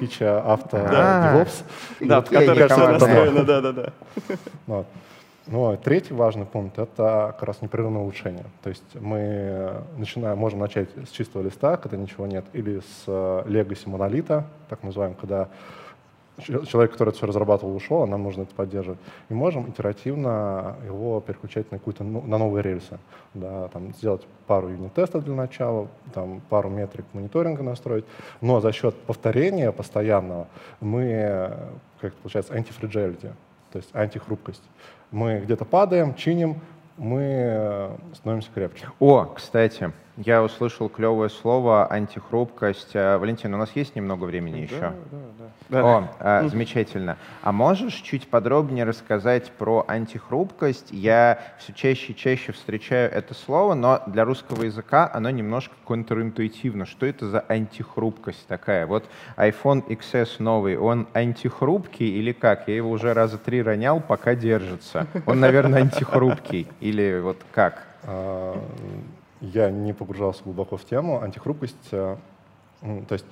[0.01, 1.63] фича автодевопс.
[2.01, 3.93] Да, в которой все настроено, да-да-да.
[5.51, 8.45] Ну, а третий важный пункт— это как раз непрерывное улучшение.
[8.63, 13.85] То есть мы начинаем, можем начать с чистого листа, когда ничего нет, или с legacy
[13.87, 15.49] э, монолита, так называем, когда
[16.40, 18.98] человек, который это все разрабатывал, ушел, а нам нужно это поддерживать.
[19.29, 22.98] И можем итеративно его переключать на какую-то ну, на новые рельсы.
[23.35, 28.05] Да, там, сделать пару юнит-тестов для начала, там, пару метрик мониторинга настроить.
[28.40, 30.48] Но за счет повторения постоянного
[30.81, 31.57] мы,
[32.01, 33.33] как это получается, антифриджелити,
[33.72, 34.62] то есть антихрупкость.
[35.11, 36.61] Мы где-то падаем, чиним,
[36.96, 38.88] мы становимся крепче.
[38.98, 39.92] О, кстати,
[40.25, 42.95] я услышал клевое слово антихрупкость.
[42.95, 44.81] Валентин, у нас есть немного времени да, еще?
[44.81, 45.49] Да, да.
[45.69, 45.85] Да.
[45.85, 47.19] О, а, замечательно.
[47.43, 50.89] А можешь чуть подробнее рассказать про антихрупкость?
[50.91, 56.87] Я все чаще и чаще встречаю это слово, но для русского языка оно немножко контринтуитивно.
[56.87, 58.87] Что это за антихрупкость такая?
[58.87, 59.05] Вот
[59.37, 62.69] iPhone XS новый, он антихрупкий или как?
[62.69, 65.07] Я его уже раза три ронял, пока держится.
[65.27, 66.67] Он, наверное, антихрупкий.
[66.81, 67.87] Или вот как?
[69.40, 71.22] Я не погружался глубоко в тему.
[71.22, 72.16] Антихрупкость, э,
[72.81, 73.24] то есть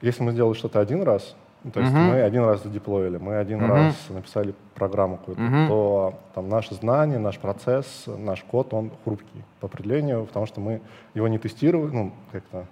[0.00, 1.36] если мы сделали что-то один раз,
[1.72, 2.10] то есть uh-huh.
[2.10, 3.68] мы один раз задеплоили, мы один uh-huh.
[3.68, 5.68] раз написали программу какую-то, uh-huh.
[5.68, 10.80] то там наши знания, наш процесс, наш код, он хрупкий по определению, потому что мы
[11.14, 12.66] его не тестируем, ну, как-то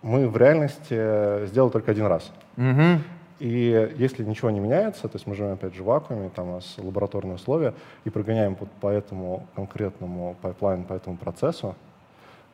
[0.00, 2.32] мы в реальности сделали только один раз.
[2.56, 3.00] Uh-huh.
[3.40, 6.52] И если ничего не меняется, то есть мы живем опять же в вакууме, там у
[6.56, 7.72] нас лабораторные условия,
[8.04, 11.74] и прогоняем по, по этому конкретному пайплайну, по этому процессу,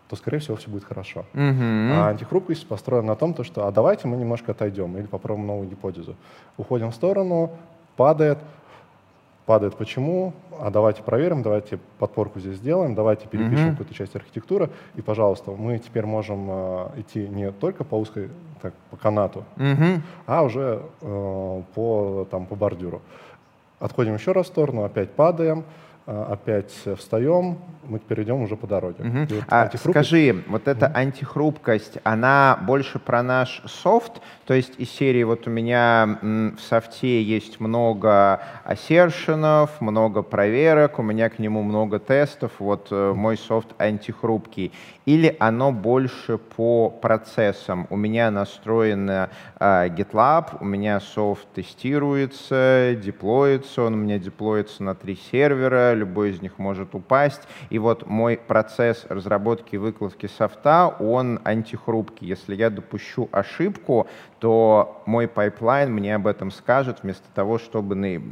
[0.08, 1.24] то, скорее всего, все будет хорошо.
[1.34, 1.92] Uh-huh.
[1.92, 5.68] А антихрупкость построена на том, то, что а давайте мы немножко отойдем или попробуем новую
[5.68, 6.14] гипотезу.
[6.56, 7.50] Уходим в сторону,
[7.96, 8.38] падает,
[9.46, 13.70] падает почему, а давайте проверим, давайте подпорку здесь сделаем, давайте перепишем mm-hmm.
[13.70, 18.28] какую-то часть архитектуры, и, пожалуйста, мы теперь можем э, идти не только по узкой,
[18.60, 20.00] так, по канату, mm-hmm.
[20.26, 23.00] а уже э, по, там, по бордюру.
[23.78, 25.64] Отходим еще раз в сторону, опять падаем,
[26.06, 29.04] опять встаем, мы теперь идем уже по дороге.
[29.04, 29.34] Угу.
[29.34, 30.96] Вот а скажи, вот эта угу.
[30.96, 37.22] антихрупкость, она больше про наш софт, то есть из серии вот у меня в софте
[37.22, 43.68] есть много ассершенов, много проверок, у меня к нему много тестов, вот э, мой софт
[43.78, 44.72] антихрупкий.
[45.04, 47.86] Или оно больше по процессам?
[47.90, 54.94] У меня настроено э, GitLab, у меня софт тестируется, деплоится, он у меня деплоится на
[54.94, 57.42] три сервера, любой из них может упасть.
[57.70, 62.28] И вот мой процесс разработки и выкладки софта, он антихрупкий.
[62.28, 64.06] Если я допущу ошибку,
[64.38, 68.22] то мой pipeline мне об этом скажет вместо того, чтобы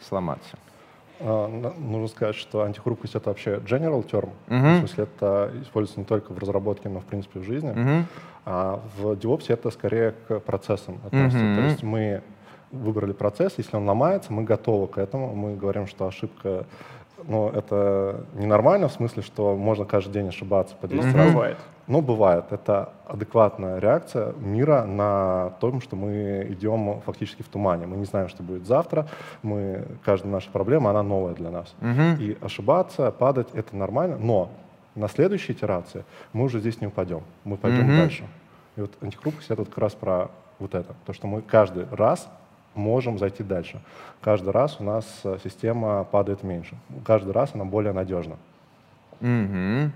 [0.00, 0.56] сломаться.
[1.20, 1.48] А,
[1.78, 4.30] нужно сказать, что антихрупкость— это вообще general term.
[4.46, 4.76] Uh-huh.
[4.76, 7.70] В смысле, это используется не только в разработке, но в принципе в жизни.
[7.70, 8.04] Uh-huh.
[8.44, 11.44] А в DevOps это скорее к процессам относится.
[11.44, 11.56] Uh-huh.
[11.56, 12.22] То есть мы
[12.70, 15.34] выбрали процесс, если он ломается, мы готовы к этому.
[15.34, 16.66] Мы говорим, что ошибка
[17.26, 21.32] ну, это ненормально в смысле, что можно каждый день ошибаться по 10 ну, раз.
[21.32, 21.58] Бывает.
[21.86, 22.44] Но бывает.
[22.50, 27.86] Это адекватная реакция мира на том, что мы идем фактически в тумане.
[27.86, 29.08] Мы не знаем, что будет завтра.
[29.42, 31.74] Мы, каждая наша проблема, она новая для нас.
[31.80, 32.22] Угу.
[32.22, 34.18] И ошибаться, падать— это нормально.
[34.18, 34.50] Но
[34.94, 37.22] на следующей итерации мы уже здесь не упадем.
[37.44, 37.96] Мы пойдем угу.
[37.96, 38.24] дальше.
[38.76, 40.94] И вот антихрупкость— это как раз про вот это.
[41.06, 42.28] То, что мы каждый раз
[42.78, 43.80] можем зайти дальше.
[44.20, 46.76] Каждый раз у нас э, система падает меньше.
[47.04, 48.36] Каждый раз она более надежна.
[49.20, 49.90] Угу.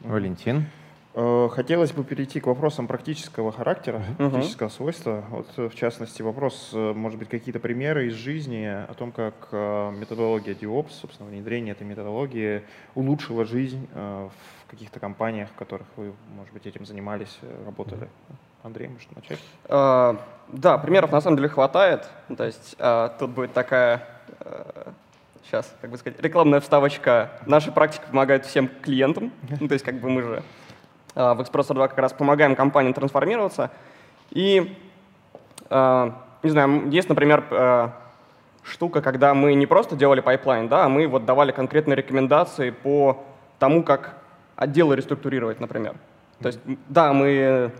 [0.00, 0.66] Валентин?
[1.14, 4.30] Э, хотелось бы перейти к вопросам практического характера, uh-huh.
[4.30, 5.24] практического свойства.
[5.30, 10.54] Вот, э, в частности, вопрос, может быть, какие-то примеры из жизни о том, как методология
[10.54, 12.62] DevOps, собственно, внедрение этой методологии
[12.94, 14.30] улучшила жизнь в
[14.68, 18.02] каких-то компаниях, в которых вы, может быть, этим занимались, работали.
[18.02, 18.49] Uh-huh.
[18.62, 19.38] Андрей, может начать?
[19.64, 20.18] Uh,
[20.48, 22.06] да, примеров на самом деле хватает.
[22.36, 24.06] То есть uh, тут будет такая,
[24.40, 24.92] uh,
[25.44, 27.30] сейчас, как бы сказать, рекламная вставочка.
[27.46, 29.32] Наша практика помогает всем клиентам.
[29.60, 30.42] Ну, то есть как бы мы же
[31.14, 33.70] uh, в Expresso 2 как раз помогаем компаниям трансформироваться.
[34.30, 34.76] И,
[35.70, 37.90] uh, не знаю, есть, например, uh,
[38.62, 43.24] штука, когда мы не просто делали pipeline, да, а мы вот давали конкретные рекомендации по
[43.58, 44.16] тому, как
[44.54, 45.94] отделы реструктурировать, например.
[46.40, 47.72] То есть, да, мы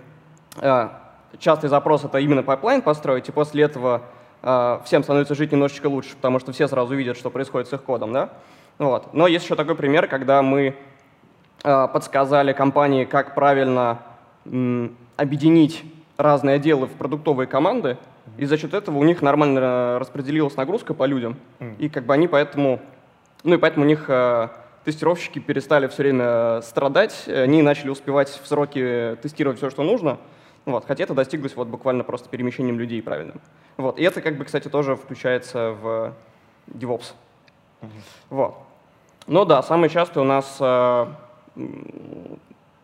[1.38, 4.02] частый запрос— это именно pipeline построить, и после этого
[4.42, 7.82] э, всем становится жить немножечко лучше, потому что все сразу видят, что происходит с их
[7.82, 8.12] кодом.
[8.12, 8.30] Да?
[8.78, 9.14] Вот.
[9.14, 10.74] Но есть еще такой пример, когда мы
[11.62, 13.98] э, подсказали компании, как правильно
[15.18, 15.84] объединить
[16.16, 17.98] разные отделы в продуктовые команды,
[18.38, 21.36] и за счет этого у них нормально распределилась нагрузка по людям,
[21.78, 22.80] и как бы они поэтому,
[23.44, 24.08] ну и поэтому у них
[24.82, 30.16] тестировщики перестали все время страдать, они начали успевать в сроки тестировать все, что нужно,
[30.66, 33.40] вот, хотя это достиглось вот буквально просто перемещением людей правильным.
[33.76, 36.14] Вот, и это, как бы, кстати, тоже включается в
[36.66, 37.14] DevOps.
[38.28, 38.54] Вот.
[39.26, 41.06] Но да, самое частое у нас, э,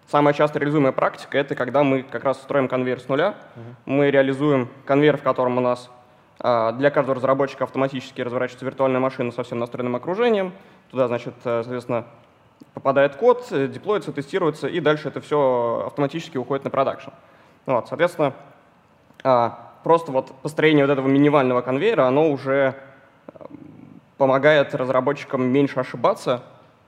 [0.08, 3.34] самая часто реализуемая практика— это когда мы как раз строим конвейер с нуля.
[3.34, 3.74] Uh-huh.
[3.86, 5.90] Мы реализуем конвейер, в котором у нас
[6.40, 10.52] э, для каждого разработчика автоматически разворачивается виртуальная машина со всем настроенным окружением.
[10.90, 12.06] Туда, значит, э, соответственно,
[12.74, 17.10] попадает код, деплоится, тестируется, и дальше это все автоматически уходит на продакшн.
[17.66, 18.32] Вот, соответственно,
[19.22, 22.74] а, просто вот построение вот этого минимального конвейера, оно уже
[24.16, 26.42] помогает разработчикам меньше ошибаться.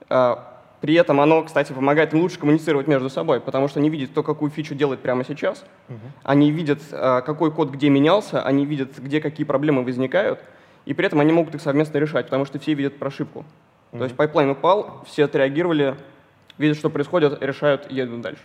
[0.09, 0.49] А,
[0.81, 4.23] при этом оно, кстати, помогает им лучше коммуницировать между собой, потому что они видят, кто
[4.23, 5.97] какую фичу делает прямо сейчас, uh-huh.
[6.23, 10.39] они видят, э, какой код где менялся, они видят, где какие проблемы возникают,
[10.85, 13.39] и при этом они могут их совместно решать, потому что все видят прошивку.
[13.91, 13.97] Uh-huh.
[13.97, 15.97] То есть pipeline упал, все отреагировали,
[16.57, 18.43] видят, что происходит, решают и едут дальше.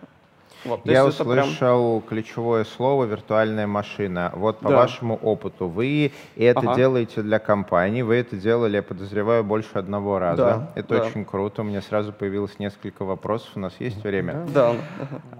[0.64, 2.08] Вот, Я услышал прям...
[2.08, 4.32] ключевое слово «виртуальная машина».
[4.34, 4.76] Вот по да.
[4.76, 6.74] вашему опыту, вы это ага.
[6.74, 10.42] делаете для компании, вы это делали, я подозреваю, больше одного раза.
[10.42, 11.02] Да, это да.
[11.04, 11.62] очень круто.
[11.62, 13.50] У меня сразу появилось несколько вопросов.
[13.54, 14.46] У нас есть время?
[14.54, 14.74] Да.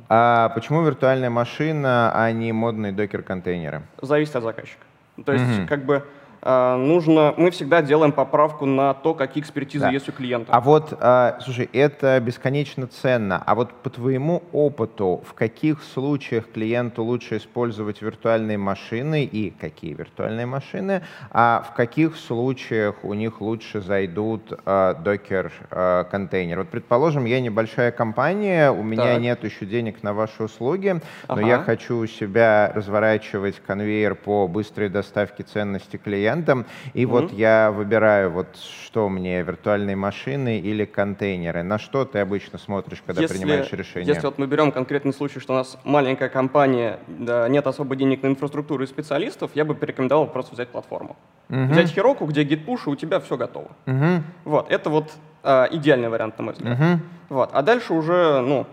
[0.09, 3.83] А почему виртуальная машина, а не модные докер-контейнеры?
[4.03, 4.83] Зависит от заказчика.
[5.25, 5.69] То есть, угу.
[5.69, 6.05] как бы
[6.45, 9.91] нужно, мы всегда делаем поправку на то, какие экспертизы да.
[9.91, 10.53] есть у клиента.
[10.53, 13.43] А вот, а, слушай, это бесконечно ценно.
[13.45, 19.95] А вот по твоему опыту, в каких случаях клиенту лучше использовать виртуальные машины и какие
[19.95, 26.59] виртуальные машины, а в каких случаях у них лучше зайдут докер-контейнер?
[26.59, 29.23] Вот, предположим, я небольшая компания, у меня так.
[29.23, 31.47] нет еще денег на ваши услуги, но ага.
[31.47, 37.07] я хочу у себя разворачивать конвейер по быстрой доставке ценности клиента, клиентам, и mm-hmm.
[37.07, 41.63] вот я выбираю, вот что мне, виртуальные машины или контейнеры.
[41.63, 44.09] На что ты обычно смотришь, когда если, принимаешь решение?
[44.09, 48.23] Если вот мы берем конкретный случай, что у нас маленькая компания, да, нет особо денег
[48.23, 51.17] на инфраструктуру и специалистов, я бы порекомендовал просто взять платформу.
[51.49, 51.73] Mm-hmm.
[51.73, 53.69] Взять Heroku, где git-push, и у тебя все готово.
[53.87, 54.23] Mm-hmm.
[54.45, 55.13] Вот, это вот
[55.43, 56.79] а, идеальный вариант, на мой взгляд.
[56.79, 56.99] Mm-hmm.
[57.31, 58.67] Вот, а дальше уже, ну,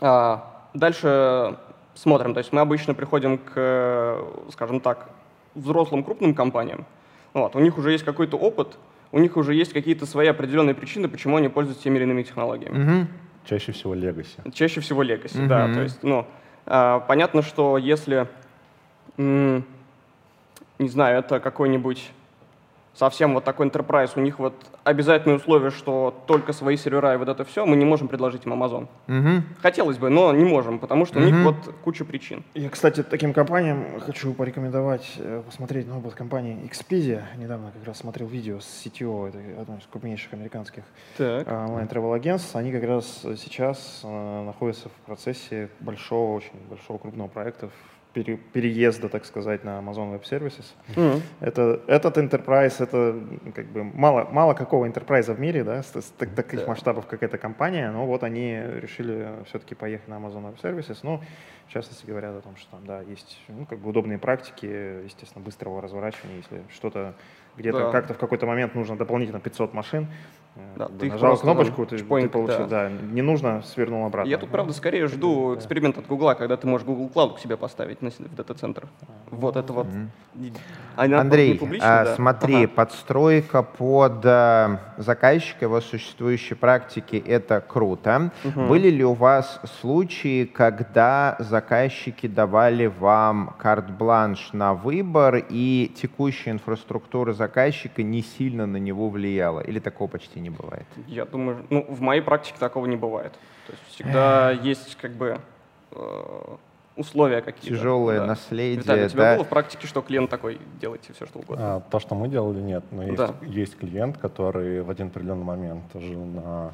[0.00, 1.56] а, дальше
[1.94, 2.34] смотрим.
[2.34, 4.18] То есть мы обычно приходим к,
[4.52, 5.08] скажем так,
[5.54, 6.86] взрослым крупным компаниям,
[7.34, 8.78] вот, у них уже есть какой-то опыт,
[9.12, 12.82] у них уже есть какие-то свои определенные причины, почему они пользуются теми или иными технологиями.
[12.82, 13.08] Угу.
[13.44, 14.52] Чаще всего legacy.
[14.52, 15.48] Чаще всего legacy, угу.
[15.48, 15.72] да.
[15.72, 16.26] То есть, ну,
[16.66, 18.28] а, понятно, что если,
[19.16, 19.64] не
[20.78, 22.10] знаю, это какой-нибудь
[22.98, 27.28] совсем вот такой enterprise, у них вот обязательное условие, что только свои сервера и вот
[27.28, 28.88] это все, мы не можем предложить им Amazon.
[29.06, 29.44] Угу.
[29.62, 31.28] Хотелось бы, но не можем, потому что угу.
[31.28, 32.42] у них вот куча причин.
[32.54, 37.22] Я, кстати, таким компаниям хочу порекомендовать э, посмотреть на опыт компании Expedia.
[37.36, 40.82] Недавно как раз смотрел видео с CTO, это одной из крупнейших американских
[41.18, 42.56] а, онлайн-тревел агентств.
[42.56, 47.70] Они как раз сейчас э, находятся в процессе большого, очень большого крупного проекта
[48.12, 50.64] пере, переезда, так сказать, на Amazon Web Services.
[50.94, 51.22] Mm-hmm.
[51.40, 53.18] Это, этот enterprise, это
[53.54, 56.68] как бы мало, мало какого enterprise в мире, да, с, с так, таких yeah.
[56.68, 61.20] масштабов, как эта компания, но вот они решили все-таки поехать на Amazon Web Services, ну,
[61.66, 65.44] в частности говорят о том, что там, да, есть, ну, как бы удобные практики, естественно,
[65.44, 67.14] быстрого разворачивания, если что-то
[67.58, 67.90] где-то да.
[67.90, 70.06] как-то в какой-то момент нужно дополнительно 500 машин,
[70.78, 72.88] да, ты нажал кнопочку, ты, ты получил, да.
[72.88, 72.90] да.
[72.90, 74.30] Не нужно, свернул обратно.
[74.30, 75.58] Я тут, правда, скорее жду да.
[75.58, 78.86] эксперимент от Гугла, когда ты можешь Google Cloud к себе поставить на, в дата-центр.
[79.30, 79.86] Вот это вот.
[79.86, 81.18] Mm-hmm.
[81.18, 82.14] Андрей, а, да.
[82.14, 82.68] смотри, ага.
[82.68, 88.30] подстройка под а, заказчика его существующей практики– это круто.
[88.44, 88.66] Угу.
[88.66, 97.32] Были ли у вас случаи, когда заказчики давали вам карт-бланш на выбор, и текущая инфраструктура
[97.32, 99.60] заказчика не сильно на него влияла?
[99.60, 100.86] Или такого почти не бывает?
[101.06, 103.32] Я думаю, ну, в моей практике такого не бывает.
[103.66, 105.38] То есть всегда есть как бы
[105.92, 106.56] э,
[106.96, 107.76] условия какие-то.
[107.76, 108.26] Тяжелое да.
[108.26, 108.82] наследие.
[108.82, 109.34] Виталий, у тебя да?
[109.36, 111.76] было в практике, что клиент такой, делайте все, что угодно?
[111.76, 112.84] А, то, что мы делали, нет.
[112.90, 113.34] Но есть, да.
[113.42, 116.72] есть клиент, который в один определенный момент жил на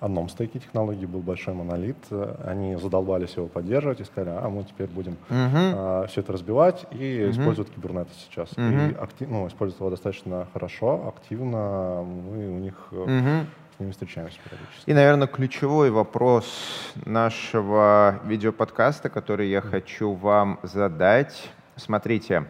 [0.00, 1.96] одном стейке технологий, был большой монолит.
[2.44, 5.72] Они задолбались его поддерживать и сказали, а мы теперь будем uh-huh.
[5.74, 7.30] а, все это разбивать и uh-huh.
[7.30, 8.50] использовать Kubernetes сейчас.
[8.52, 8.92] Uh-huh.
[8.92, 12.02] И актив, ну, используют его достаточно хорошо, активно.
[12.02, 12.74] Мы у них...
[12.90, 13.44] Uh-huh
[13.76, 14.90] с ними встречаемся периодически.
[14.90, 21.48] И, наверное, ключевой вопрос нашего видеоподкаста, который я хочу вам задать.
[21.76, 22.46] Смотрите,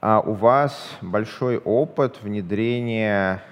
[0.00, 3.44] а у вас большой опыт внедрения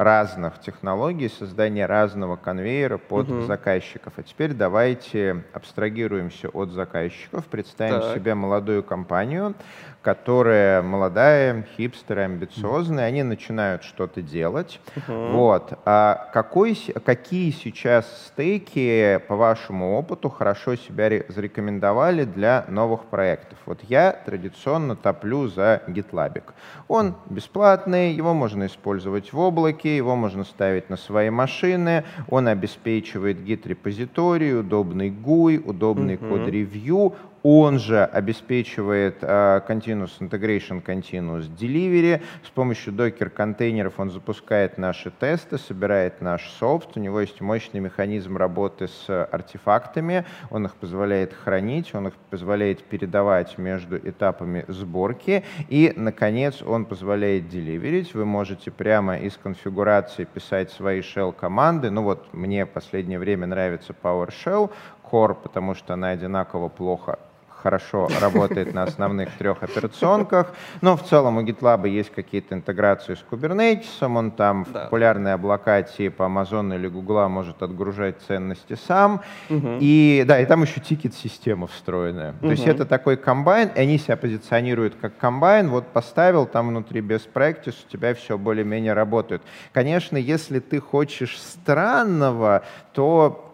[0.00, 3.42] разных технологий, создания разного конвейера под угу.
[3.42, 4.14] заказчиков.
[4.16, 8.14] А теперь давайте абстрагируемся от заказчиков, представим так.
[8.14, 9.54] себе молодую компанию,
[10.02, 14.80] которая молодая, хипстеры, амбициозные, они начинают что-то делать.
[14.96, 15.32] Uh-huh.
[15.32, 15.78] Вот.
[15.84, 16.74] А какой,
[17.04, 23.58] какие сейчас стейки, по вашему опыту, хорошо себя зарекомендовали для новых проектов?
[23.66, 26.42] Вот я традиционно топлю за GitLab.
[26.88, 33.38] Он бесплатный, его можно использовать в облаке, его можно ставить на свои машины, он обеспечивает
[33.40, 36.28] git-репозиторий, удобный GUI, удобный uh-huh.
[36.28, 42.20] код-ревью, он же обеспечивает uh, Continuous Integration, Continuous Delivery.
[42.44, 46.96] С помощью докер-контейнеров он запускает наши тесты, собирает наш софт.
[46.96, 50.26] У него есть мощный механизм работы с артефактами.
[50.50, 55.44] Он их позволяет хранить, он их позволяет передавать между этапами сборки.
[55.68, 58.14] И, наконец, он позволяет деливерить.
[58.14, 61.90] Вы можете прямо из конфигурации писать свои shell-команды.
[61.90, 64.70] Ну вот мне в последнее время нравится PowerShell
[65.10, 67.18] Core, потому что она одинаково плохо
[67.62, 70.52] хорошо работает на основных трех операционках.
[70.80, 74.80] Но в целом у GitLab есть какие-то интеграции с Kubernetes, он там да.
[74.80, 79.22] в популярные облака типа Amazon или Google может отгружать ценности сам.
[79.48, 79.78] Угу.
[79.80, 82.32] И да, и там еще тикет-система встроенная.
[82.32, 82.40] Угу.
[82.40, 85.68] То есть это такой комбайн, и они себя позиционируют как комбайн.
[85.68, 89.42] Вот поставил там внутри без practice, у тебя все более-менее работает.
[89.72, 93.49] Конечно, если ты хочешь странного, то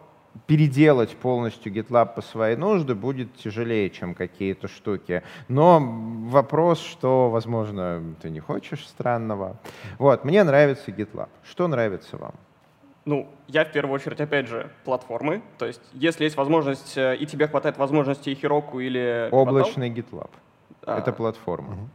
[0.47, 5.22] переделать полностью GitLab по своей нужде будет тяжелее, чем какие-то штуки.
[5.49, 9.57] Но вопрос, что, возможно, ты не хочешь странного.
[9.99, 11.28] Вот, мне нравится GitLab.
[11.45, 12.34] Что нравится вам?
[13.05, 15.41] Ну, я в первую очередь, опять же, платформы.
[15.59, 19.28] То есть, если есть возможность, э, и тебе хватает возможности и Heroku или...
[19.30, 20.30] Облачный GitLab.
[20.82, 21.74] А, Это платформа.
[21.74, 21.89] Угу.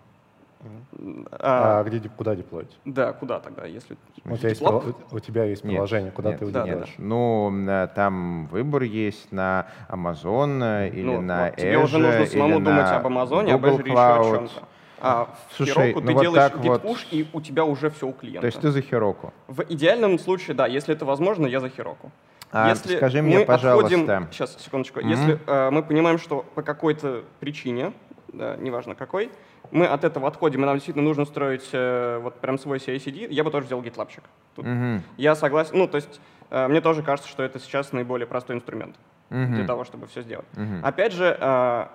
[1.32, 2.78] А, а где, куда деплоить?
[2.86, 3.98] Да, куда тогда, если...
[4.26, 8.48] У тебя есть, у тебя есть приложение, нет, куда нет, ты его да, Ну, там
[8.48, 12.92] выбор есть на Amazon э, или ну, на вот, Azure, Тебе уже нужно самому думать
[12.92, 14.68] об Amazon, об Azure еще о чем-то.
[15.04, 16.84] А в Слушай, Heroku ну ты вот делаешь git вот...
[16.84, 18.42] push, и у тебя уже все у клиента.
[18.42, 19.32] То есть ты за Heroku?
[19.48, 20.68] В идеальном случае, да.
[20.68, 22.12] Если это возможно, я за Heroku.
[22.52, 23.96] А, если скажи мне, пожалуйста.
[23.96, 25.00] Отходим, сейчас, секундочку.
[25.00, 25.10] Mm-hmm.
[25.10, 27.94] Если э, мы понимаем, что по какой-то причине,
[28.28, 29.32] да, неважно какой,
[29.72, 33.44] мы от этого отходим, и нам действительно нужно строить э, вот прям свой CI-CD, я
[33.44, 34.24] бы тоже сделал GitLabчик.
[34.56, 34.66] Тут.
[34.66, 35.02] Угу.
[35.18, 38.96] Я согласен, ну, то есть э, мне тоже кажется, что это сейчас наиболее простой инструмент
[39.30, 39.46] угу.
[39.46, 40.48] для того, чтобы все сделать.
[40.54, 40.84] Угу.
[40.84, 41.86] Опять же, э,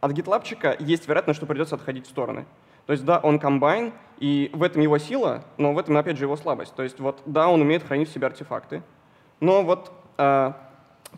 [0.00, 2.46] от GitLabчика есть вероятность, что придется отходить в стороны.
[2.86, 6.24] То есть, да, он комбайн, и в этом его сила, но в этом, опять же,
[6.24, 6.74] его слабость.
[6.74, 8.82] То есть, вот, да, он умеет хранить в себе артефакты,
[9.40, 10.52] но вот э,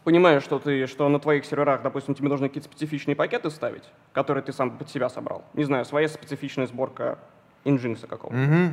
[0.04, 4.42] понимаешь, что, ты, что на твоих серверах, допустим, тебе нужны какие-то специфичные пакеты ставить, которые
[4.42, 5.44] ты сам под себя собрал.
[5.54, 7.18] Не знаю, своя специфичная сборка
[7.64, 8.38] инжинса какого-то.
[8.38, 8.70] Mm-hmm.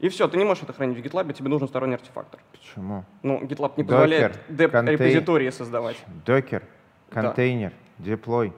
[0.00, 2.40] И все, ты не можешь это хранить в GitLab, тебе нужен сторонний артефактор.
[2.52, 3.04] Почему?
[3.22, 5.96] Ну, GitLab не позволяет деп-репозитории создавать.
[6.26, 6.62] Докер,
[7.10, 8.04] контейнер, да.
[8.04, 8.52] деплой.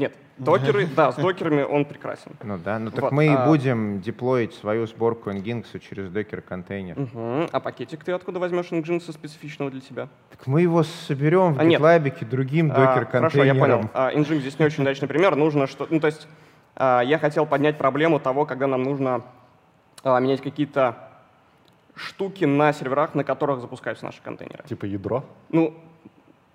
[0.00, 2.32] Нет, докеры, да, с докерами он прекрасен.
[2.42, 3.44] Ну да, ну так вот, мы и а...
[3.44, 6.98] будем деплоить свою сборку Nginx через докер-контейнер.
[6.98, 7.48] Угу.
[7.52, 10.08] А пакетик ты откуда возьмешь Nginx специфичного для тебя?
[10.30, 13.06] Так мы его соберем в а, GitLab другим докер-контейнером.
[13.06, 13.90] А, хорошо, я понял.
[13.92, 15.36] А, Nginx здесь не очень удачный пример.
[15.36, 15.86] Нужно что...
[15.90, 16.26] Ну, то есть
[16.76, 19.22] а, я хотел поднять проблему того, когда нам нужно
[20.02, 20.96] а, менять какие-то
[21.94, 24.64] штуки на серверах, на которых запускаются наши контейнеры.
[24.66, 25.24] Типа ядро?
[25.50, 25.74] Ну,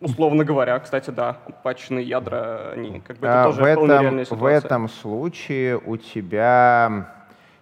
[0.01, 4.23] Условно говоря, кстати, да, патчные ядра, они как бы это а, тоже в этом.
[4.37, 7.14] В этом случае у тебя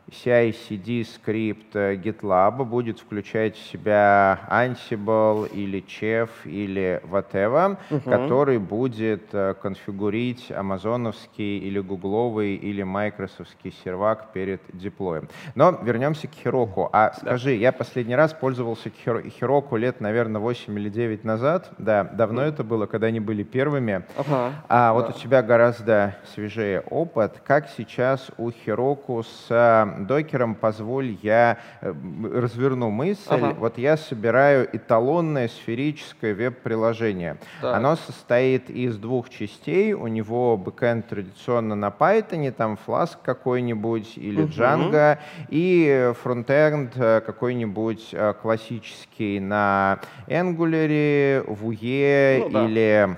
[0.09, 8.01] CI-CD скрипт э, GitLab будет включать в себя Ansible или Chef или whatever, угу.
[8.01, 15.29] который будет э, конфигурить амазоновский или гугловый или майкрософтский сервак перед деплоем.
[15.55, 16.89] Но вернемся к Heroku.
[16.91, 17.55] А скажи, да.
[17.55, 21.71] я последний раз пользовался Heroku лет, наверное, 8 или 9 назад.
[21.77, 22.49] Да, давно mm.
[22.49, 24.03] это было, когда они были первыми.
[24.17, 24.51] Ага.
[24.67, 27.41] А вот у тебя гораздо свежее опыт.
[27.45, 31.93] Как сейчас у Heroku с докером, позволь, я э,
[32.33, 33.21] разверну мысль.
[33.29, 33.55] Ага.
[33.57, 37.37] Вот я собираю эталонное сферическое веб-приложение.
[37.61, 39.93] Оно состоит из двух частей.
[39.93, 44.51] У него бэкэнд традиционно на Python, там Flask какой-нибудь или угу.
[44.51, 45.17] Django,
[45.49, 52.65] и фронтенд э, какой-нибудь э, классический на Angular, Vue ну, да.
[52.65, 53.17] или...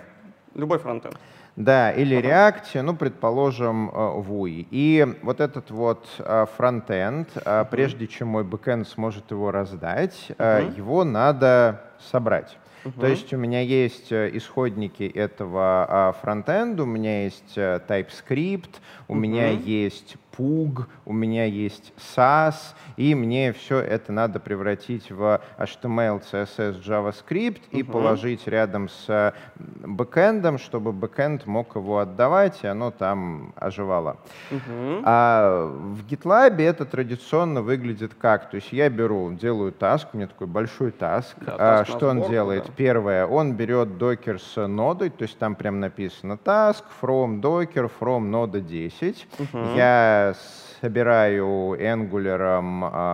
[0.54, 1.18] Любой фронтенд.
[1.56, 2.18] Да, или.
[2.18, 4.64] React, ну, предположим, Vue.
[4.64, 10.32] Э, И вот этот вот э, фронтенд, uh прежде чем мой бэкэнд сможет его раздать,
[10.38, 11.82] uh его надо
[12.12, 12.58] собрать.
[12.84, 13.00] Uh-huh.
[13.00, 18.76] То есть у меня есть исходники этого фронтенда, у меня есть TypeScript,
[19.08, 19.18] у uh-huh.
[19.18, 22.56] меня есть Pug, у меня есть Sass,
[22.98, 27.94] и мне все это надо превратить в HTML, CSS, JavaScript и угу.
[27.94, 34.18] положить рядом с бэкэндом, чтобы бэкэнд мог его отдавать, и оно там оживало.
[34.52, 35.02] Угу.
[35.04, 38.50] А в GitLab это традиционно выглядит как?
[38.50, 41.36] То есть я беру, делаю task, у меня такой большой task.
[41.42, 42.66] Да, а, что он делает?
[42.66, 42.74] Да.
[42.76, 48.20] Первое, он берет Docker с нодой, то есть там прям написано task from Docker from
[48.20, 49.28] node 10.
[49.40, 49.58] Угу.
[49.76, 50.36] Я я
[50.82, 52.62] собираю Angular,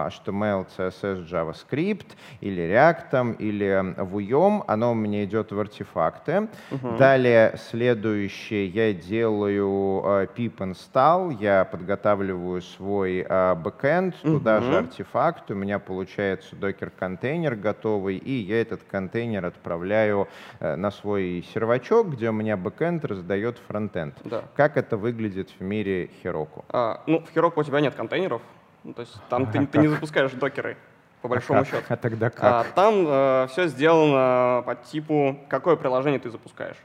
[0.10, 2.08] HTML, CSS, JavaScript
[2.42, 6.50] или React или Vue, оно у меня идет в артефакты.
[6.72, 6.98] Угу.
[6.98, 14.34] Далее следующее я делаю pip install, я подготавливаю свой бэкэнд, угу.
[14.34, 20.28] туда же артефакт, у меня получается Docker-контейнер готовый, и я этот контейнер отправляю
[20.60, 24.16] э, на свой сервачок, где у меня бэкэнд раздает фронтенд.
[24.24, 24.44] Да.
[24.56, 26.64] Как это выглядит в мире Heroku?
[26.70, 28.42] А, ну, в Heroku у тебя нет контейнеров,
[28.84, 30.78] ну, то есть там а ты, ты не запускаешь докеры,
[31.22, 31.84] по большому а счету.
[31.88, 32.44] А тогда как?
[32.44, 36.78] А, там э, все сделано по типу, какое приложение ты запускаешь.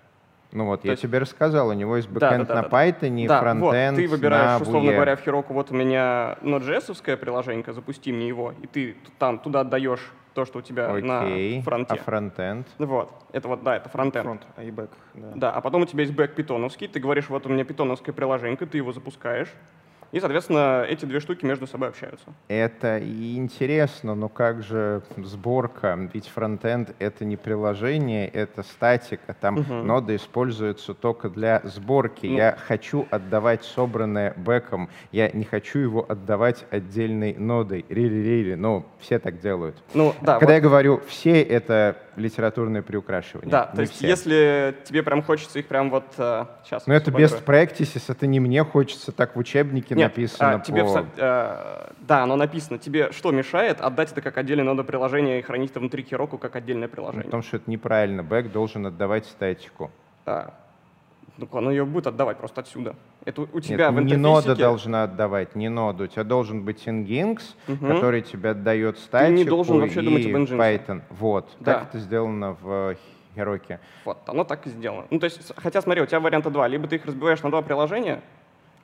[0.52, 1.02] Ну вот, То я есть...
[1.02, 4.08] тебе рассказал, у него есть бэкэнд да, да, да, на Python, да, фронтенд вот, ты
[4.08, 8.96] выбираешь, условно говоря, в Heroku, вот у меня Node.js приложение, запусти мне его, и ты
[9.18, 11.56] там туда отдаешь то, что у тебя Окей.
[11.58, 11.94] на фронте.
[11.94, 12.66] А фронтенд?
[12.78, 13.10] Вот.
[13.32, 14.24] Это вот, да, это фронтенд.
[14.24, 15.32] Фронт, а и бэк, да.
[15.34, 18.56] Да, а потом у тебя есть бэк питоновский, ты говоришь, вот у меня питоновское приложение,
[18.56, 19.48] ты его запускаешь,
[20.12, 22.26] и, соответственно, эти две штуки между собой общаются.
[22.48, 25.98] Это интересно, но как же сборка?
[26.12, 29.34] Ведь фронтенд— это не приложение, это статика.
[29.40, 29.74] Там угу.
[29.74, 32.26] ноды используются только для сборки.
[32.26, 32.36] Ну.
[32.36, 34.88] Я хочу отдавать собранное бэком.
[35.12, 37.84] Я не хочу его отдавать отдельной нодой.
[37.88, 38.54] Рили-рили.
[38.54, 39.76] Ну, все так делают.
[39.94, 40.56] Ну, да, Когда вот...
[40.56, 43.50] я говорю «все», это литературное приукрашивание.
[43.50, 44.08] Да, то есть все.
[44.08, 46.86] если тебе прям хочется их прям вот сейчас...
[46.86, 50.84] Но это best practices, это не мне хочется так в учебнике Нет, написано а, тебе
[50.84, 51.02] по...
[51.02, 52.78] в, а, Да, оно написано.
[52.78, 56.56] Тебе что мешает отдать это как отдельное нода приложения и хранить это внутри Heroku как
[56.56, 57.24] отдельное приложение?
[57.24, 58.22] Потому что это неправильно.
[58.22, 59.90] Бэк должен отдавать статику.
[60.24, 60.54] Да.
[61.38, 62.96] Ну, оно ее будет отдавать просто отсюда.
[63.24, 66.04] Это у тебя Нет, в не нода должна отдавать, не нода.
[66.04, 67.86] У тебя должен быть Nginx, угу.
[67.86, 71.02] который тебе отдает статику Ты не должен вообще думать об Python.
[71.10, 71.56] Вот.
[71.60, 71.74] Да.
[71.74, 72.96] Так это сделано в
[73.36, 73.78] Heroku.
[74.04, 75.06] Вот, оно так и сделано.
[75.10, 76.66] Ну, то есть, хотя, смотри, у тебя варианта два.
[76.66, 78.22] Либо ты их разбиваешь на два приложения,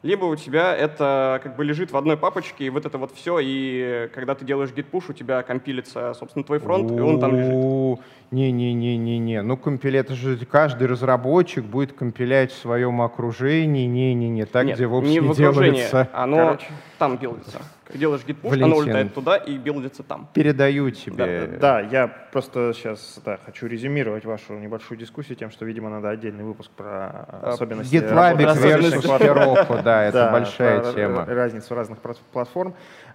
[0.03, 3.39] либо у тебя это как бы лежит в одной папочке, и вот это вот все,
[3.41, 7.37] и когда ты делаешь git push, у тебя компилится, собственно, твой фронт, и он там
[7.37, 8.01] лежит.
[8.33, 9.43] Не-не-не-не-не.
[9.43, 13.87] Ну, компиль, это же каждый разработчик будет компилять в своем окружении.
[13.87, 16.09] Не-не-не, так Нет, DevOps не, не в делается.
[16.15, 16.67] Оно Короче.
[16.99, 17.61] там билдится.
[17.95, 20.29] Делаешь git push, оно улетает туда и билдится там.
[20.33, 21.49] Передаю тебе.
[21.53, 26.11] Да, да, я просто сейчас да, хочу резюмировать вашу небольшую дискуссию тем, что, видимо, надо
[26.11, 31.25] отдельный выпуск про а, особенности GitLab versus Heroku, да, это большая тема.
[31.27, 31.99] Разницу разных
[32.33, 32.75] платформ.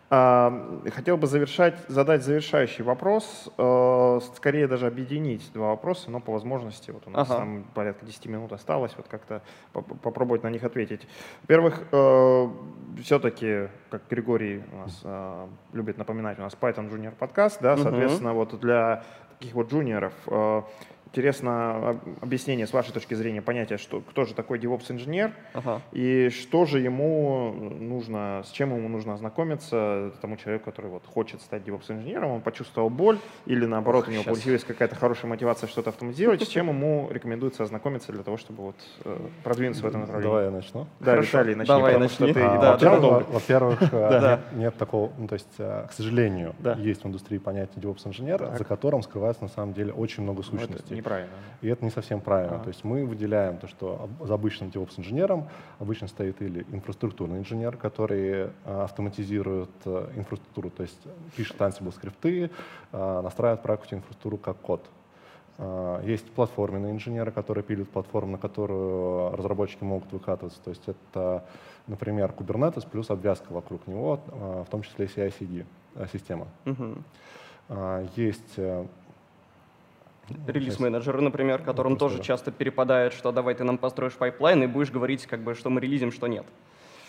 [0.10, 6.92] Хотел бы завершать, задать завершающий вопрос, э, скорее даже объединить два вопроса, но по возможности,
[6.92, 7.40] вот у нас ага.
[7.40, 9.42] там порядка 10 минут осталось, вот как-то
[9.74, 11.06] попробовать на них ответить.
[11.42, 12.48] Во-первых, э,
[13.04, 18.32] все-таки, как Григорий у нас э, любит напоминать, у нас Python Junior подкаст, да, соответственно,
[18.32, 18.40] угу.
[18.40, 19.04] вот для
[19.40, 20.14] таких вот джуниоров
[21.18, 25.82] интересно объяснение с вашей точки зрения понятия, что, кто же такой DevOps-инженер ага.
[25.92, 31.42] и что же ему нужно, с чем ему нужно ознакомиться тому человеку, который вот хочет
[31.42, 34.38] стать DevOps-инженером, он почувствовал боль или наоборот Ох, у него сейчас.
[34.38, 38.76] появилась какая-то хорошая мотивация что-то автоматизировать, с чем ему рекомендуется ознакомиться для того, чтобы вот
[39.04, 40.30] э, продвинуться в этом направлении?
[40.30, 40.88] Давай я начну.
[41.00, 41.28] Да, Хорошо.
[41.30, 42.28] Виталий, начни, Давай потому начни.
[42.28, 47.40] что ты а, Во-первых, нет такого, ну, то есть, э, к сожалению, есть в индустрии
[47.40, 51.02] понятие DevOps-инженера, за которым скрывается на самом деле очень много ну, сущностей.
[51.08, 51.36] Неправильно.
[51.62, 52.58] И это не совсем правильно.
[52.58, 52.60] А.
[52.60, 55.50] То есть мы выделяем то, что за обычным DevOps-инженером
[55.80, 61.00] обычно стоит или инфраструктурный инженер, который а, автоматизирует а, инфраструктуру, то есть
[61.36, 62.52] пишет Ansible скрипты,
[62.92, 64.86] а, настраивает практику инфраструктуру как код.
[65.58, 70.62] А, есть платформенные инженеры, которые пилят платформу, на которую разработчики могут выкатываться.
[70.62, 71.44] То есть это,
[71.88, 75.66] например, Kubernetes плюс обвязка вокруг него, а, в том числе CI-CD
[76.12, 76.48] система.
[76.68, 77.04] Угу.
[78.16, 78.86] Есть э,
[80.48, 82.24] релиз-менеджеры, например, которым ну, тоже да.
[82.24, 85.82] часто перепадает, что давай ты нам построишь pipeline и будешь говорить, как бы, что мы
[85.82, 86.46] релизим, что нет.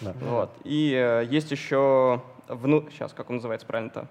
[0.00, 0.14] Да.
[0.20, 0.50] Вот.
[0.64, 2.88] И э, есть еще, вну...
[2.90, 4.08] сейчас, как он называется правильно-то?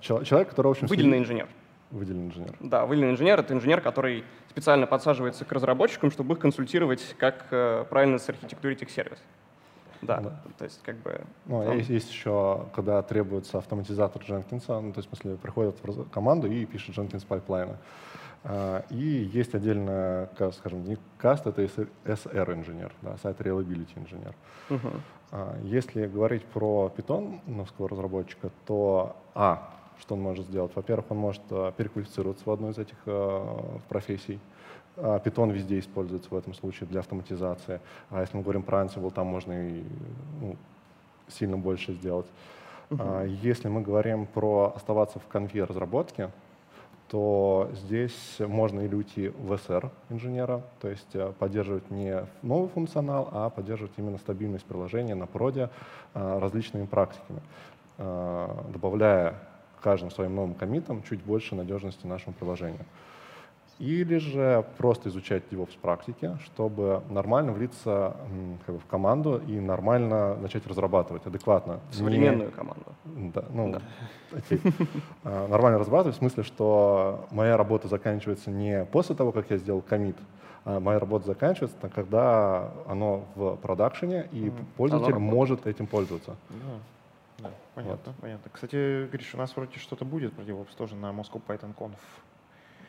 [0.00, 0.86] Человек, который, в общем...
[0.86, 1.48] Выделенный инженер.
[1.90, 2.54] Выделенный инженер.
[2.60, 7.84] Да, выделенный инженер— это инженер, который специально подсаживается к разработчикам, чтобы их консультировать, как э,
[7.88, 9.18] правильно сархитектурить их сервис.
[10.02, 11.20] Да, да, то есть как бы...
[11.46, 11.76] Ну, там...
[11.76, 16.50] есть, есть еще, когда требуется автоматизатор Jenkins, ну, то есть в смысле приходит в команду
[16.50, 17.76] и пишет Jenkins пайплайны.
[18.44, 21.62] А, и есть отдельно, скажем, не каст, это
[22.04, 24.34] SRE-инженер, да, Site Reliability инженер.
[24.68, 25.00] Uh-huh.
[25.62, 29.70] Если говорить про Python новского разработчика, то А,
[30.00, 30.72] что он может сделать?
[30.74, 34.38] Во-первых, он может а, переквалифицироваться в одну из этих а, профессий.
[35.00, 37.80] Python везде используется в этом случае для автоматизации.
[38.10, 39.84] А если мы говорим про Ansible, там можно и
[40.40, 40.56] ну,
[41.28, 42.26] сильно больше сделать.
[42.90, 43.28] Uh-huh.
[43.42, 46.30] Если мы говорим про оставаться в конве разработки,
[47.08, 53.28] то здесь можно или уйти в SR инженера, то есть э, поддерживать не новый функционал,
[53.32, 55.70] а поддерживать именно стабильность приложения на проде
[56.14, 57.40] э, различными практиками,
[57.96, 59.34] добавляя
[59.80, 62.84] каждым своим новым комитом чуть больше надежности нашему приложению
[63.78, 68.16] или же просто изучать DevOps практики, чтобы нормально влиться
[68.66, 71.80] как бы, в команду и нормально начать разрабатывать адекватно.
[71.92, 72.54] Современную Не...
[72.54, 72.84] команду.
[73.04, 73.82] Да, ну, да.
[74.36, 74.60] Окей.
[75.24, 79.80] А, нормально разрабатывать в смысле, что моя работа заканчивается не после того, как я сделал
[79.80, 80.16] комит,
[80.64, 84.64] а моя работа заканчивается, когда оно в продакшене, и mm.
[84.76, 86.36] пользователь может этим пользоваться.
[86.50, 86.78] Yeah.
[87.38, 88.20] Да, понятно, вот.
[88.20, 88.50] понятно.
[88.52, 91.94] Кстати, Гриш, у нас вроде что-то будет про DevOps тоже на Moscow Python Conf.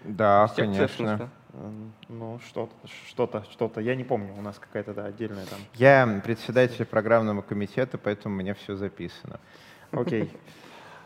[0.04, 1.30] Да, конечно.
[2.08, 2.74] Ну, что-то,
[3.08, 3.82] что-то, что-то.
[3.82, 5.60] Я не помню, у нас какая-то да, отдельная там.
[5.74, 9.40] Я председатель программного комитета, поэтому у меня все записано.
[9.92, 10.32] Окей.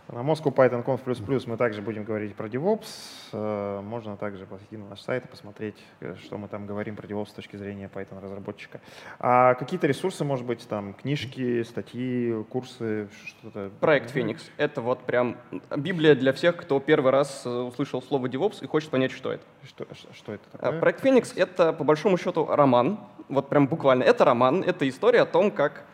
[0.09, 2.87] На Moscow Python Conf++ мы также будем говорить про DevOps.
[3.31, 7.07] Э, можно также зайти на наш сайт и посмотреть, э, что мы там говорим про
[7.07, 8.81] DevOps с точки зрения Python разработчика.
[9.19, 13.71] А какие-то ресурсы, может быть, там книжки, статьи, курсы, что-то?
[13.79, 14.41] Проект Phoenix.
[14.57, 15.37] Это вот прям
[15.77, 19.43] библия для всех, кто первый раз э, услышал слово DevOps и хочет понять, что это.
[19.63, 20.79] Что, что это такое?
[20.81, 22.99] Проект Phoenix— это, по большому счету, роман.
[23.29, 24.03] Вот прям буквально.
[24.03, 25.85] Это роман, это история о том, как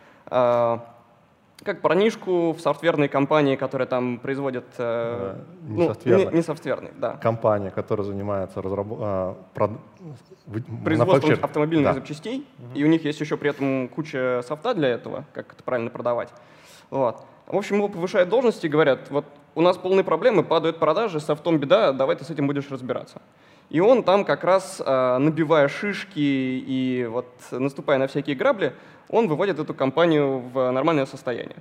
[1.64, 4.66] как парнишку в софтверной компании, которая там производит...
[4.78, 5.95] Э, не, ну.
[6.05, 7.18] Не, не софтверной, да.
[7.18, 8.99] Компания, которая занимается разработ...
[9.01, 9.72] э, прод...
[10.84, 11.93] производством автомобильных да.
[11.93, 12.80] запчастей, угу.
[12.80, 16.30] и у них есть еще при этом куча софта для этого, как это правильно продавать.
[16.89, 17.26] Вот.
[17.47, 21.57] В общем, его повышают должности и говорят, вот у нас полные проблемы, падают продажи, софтом
[21.57, 23.22] беда, давай ты с этим будешь разбираться.
[23.70, 28.74] И он там как раз, э, набивая шишки и вот наступая на всякие грабли,
[29.10, 31.58] он выводит эту компанию в нормальное состояние.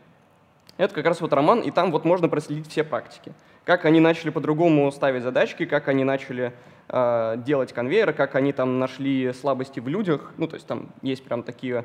[0.79, 3.33] Это как раз вот роман, и там вот можно проследить все практики.
[3.65, 6.53] Как они начали по-другому ставить задачки, как они начали
[6.89, 10.33] э, делать конвейеры, как они там нашли слабости в людях.
[10.39, 11.85] Ну, то есть там есть прям такие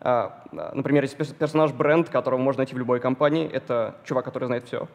[0.00, 3.50] например, есть персонаж бренд, которого можно найти в любой компании.
[3.50, 4.86] Это чувак, который знает все.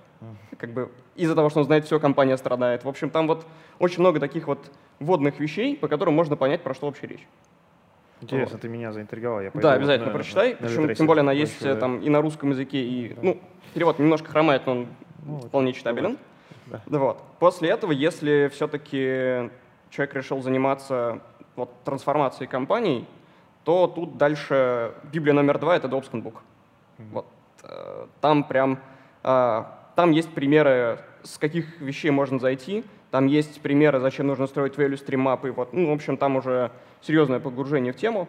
[0.57, 2.85] Как бы из-за того, что он знает все, компания страдает.
[2.85, 3.45] В общем, там вот
[3.79, 7.27] очень много таких вот вводных вещей, по которым можно понять, про что вообще речь.
[8.21, 8.61] Интересно, вот.
[8.61, 9.41] ты меня заинтриговал.
[9.41, 10.51] Я да, обязательно на, прочитай.
[10.53, 11.75] На, Причем, тем более она есть да.
[11.75, 13.19] там и на русском языке, и, да.
[13.21, 13.41] ну,
[13.73, 14.87] перевод немножко хромает, но он
[15.25, 16.17] ну, вполне читабелен.
[16.67, 16.81] Да.
[16.85, 17.21] Да, вот.
[17.39, 19.49] После этого, если все-таки
[19.89, 21.19] человек решил заниматься
[21.57, 23.05] вот, трансформацией компаний,
[23.63, 26.35] то тут дальше Библия номер два— это Dobson Book.
[26.97, 27.11] Mm-hmm.
[27.11, 27.25] Вот.
[27.63, 28.79] Э, там прям,
[29.23, 29.63] э,
[29.95, 34.93] там есть примеры, с каких вещей можно зайти, там есть примеры, зачем нужно строить value
[34.93, 35.51] stream мапы.
[35.51, 35.71] Вот.
[35.73, 38.27] Ну, в общем, там уже серьезное погружение в тему.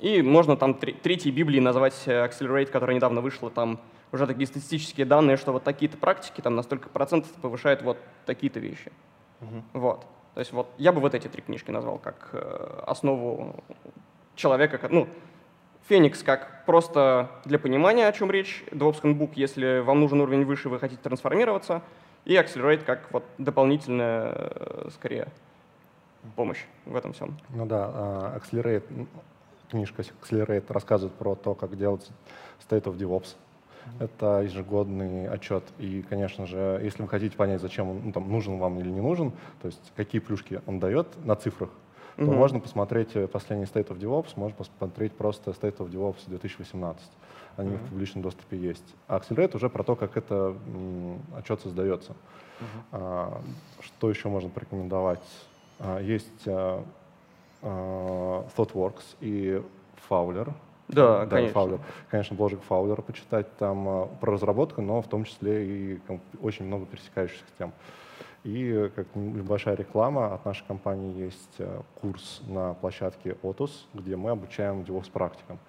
[0.00, 3.80] И можно там третьей Библии назвать э, Accelerate, которая недавно вышла, там
[4.10, 7.96] уже такие статистические данные, что вот такие-то практики там на столько процентов повышают вот
[8.26, 8.92] такие-то вещи.
[9.40, 9.62] Uh-huh.
[9.72, 10.04] Вот.
[10.34, 12.30] То есть вот я бы вот эти три книжки назвал как
[12.86, 13.62] основу
[14.42, 15.08] человека, ну,
[15.88, 20.68] Феникс как просто для понимания, о чем речь, DevOps Handbook, если вам нужен уровень выше,
[20.68, 21.82] вы хотите трансформироваться,
[22.24, 25.28] и Accelerate как вот дополнительная, э, скорее,
[26.36, 27.36] помощь в этом всем.
[27.50, 29.06] Ну да, а, Accelerate,
[29.70, 32.10] книжка Accelerate рассказывает про то, как делать
[32.68, 33.36] State of DevOps.
[33.98, 35.64] Это ежегодный отчет.
[35.78, 39.00] И, конечно же, если вы хотите понять, зачем он ну, там, нужен вам или не
[39.00, 41.70] нужен, то есть какие плюшки он дает на цифрах,
[42.16, 47.02] то можно посмотреть э, последний State of DevOps, можно посмотреть просто State of DevOps 2018
[47.56, 47.76] они mm-hmm.
[47.76, 48.94] в публичном доступе есть.
[49.08, 50.54] А Accelerate уже про то, как это
[51.36, 52.12] отчет создается.
[52.12, 52.64] Mm-hmm.
[52.92, 53.40] А,
[53.80, 55.22] что еще можно порекомендовать?
[55.78, 56.84] А, есть а,
[57.62, 59.62] а, ThoughtWorks и
[60.08, 60.52] Fowler.
[60.88, 61.58] Да, да конечно.
[61.58, 61.80] Fowler.
[62.10, 66.00] Конечно, бложек Fowler почитать там а, про разработку, но в том числе и
[66.40, 67.72] очень много пересекающихся тем.
[68.44, 74.30] И как небольшая реклама от нашей компании есть а, курс на площадке Otus, где мы
[74.30, 75.60] обучаем DevOps практикам.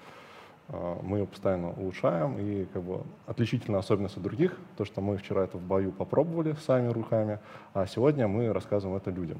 [0.69, 5.17] А, мы ее постоянно улучшаем, и как бы отличительная особенность от других, то, что мы
[5.17, 7.39] вчера это в бою попробовали сами руками,
[7.75, 9.37] а сегодня мы рассказываем это людям.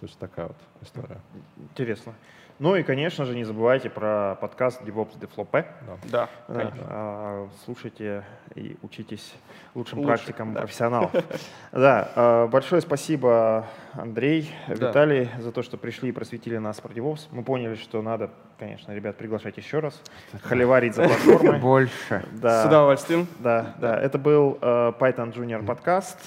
[0.00, 1.20] То есть такая вот история.
[1.56, 2.14] Интересно.
[2.58, 5.66] Ну и, конечно же, не забывайте про подкаст DevOps Deflope.
[6.10, 6.86] Да, да конечно.
[6.88, 8.24] А, слушайте
[8.54, 9.34] и учитесь
[9.74, 10.60] лучшим Лучше, практикам да.
[10.60, 11.10] профессионалов.
[11.72, 17.28] Да, а, большое спасибо, Андрей, Виталий, за то, что пришли и просветили нас про DevOps.
[17.30, 20.00] Мы поняли, что надо, конечно, ребят, приглашать еще раз,
[20.42, 21.60] холиварить за платформой.
[21.60, 22.24] Больше.
[22.32, 22.62] Да.
[22.62, 23.26] С удовольствием.
[23.38, 23.98] Да, да.
[23.98, 26.18] Это был э, Python Junior подкаст.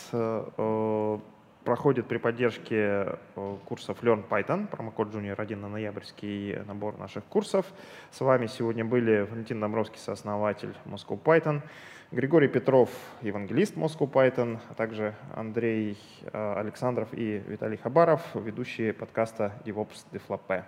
[1.66, 7.66] Проходит при поддержке э, курсов Learn Python, промокод Junior 1 на ноябрьский набор наших курсов.
[8.12, 11.64] С вами сегодня были Валентин Домровский, сооснователь Moscow Python,
[12.12, 12.92] Григорий Петров,
[13.24, 15.98] евангелист Moscow Python, а также Андрей
[16.32, 20.64] э, Александров и Виталий Хабаров, ведущие подкаста DevOps Deflop.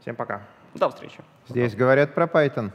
[0.00, 0.40] Всем пока.
[0.72, 1.18] До встречи.
[1.48, 2.72] Здесь говорят про Python.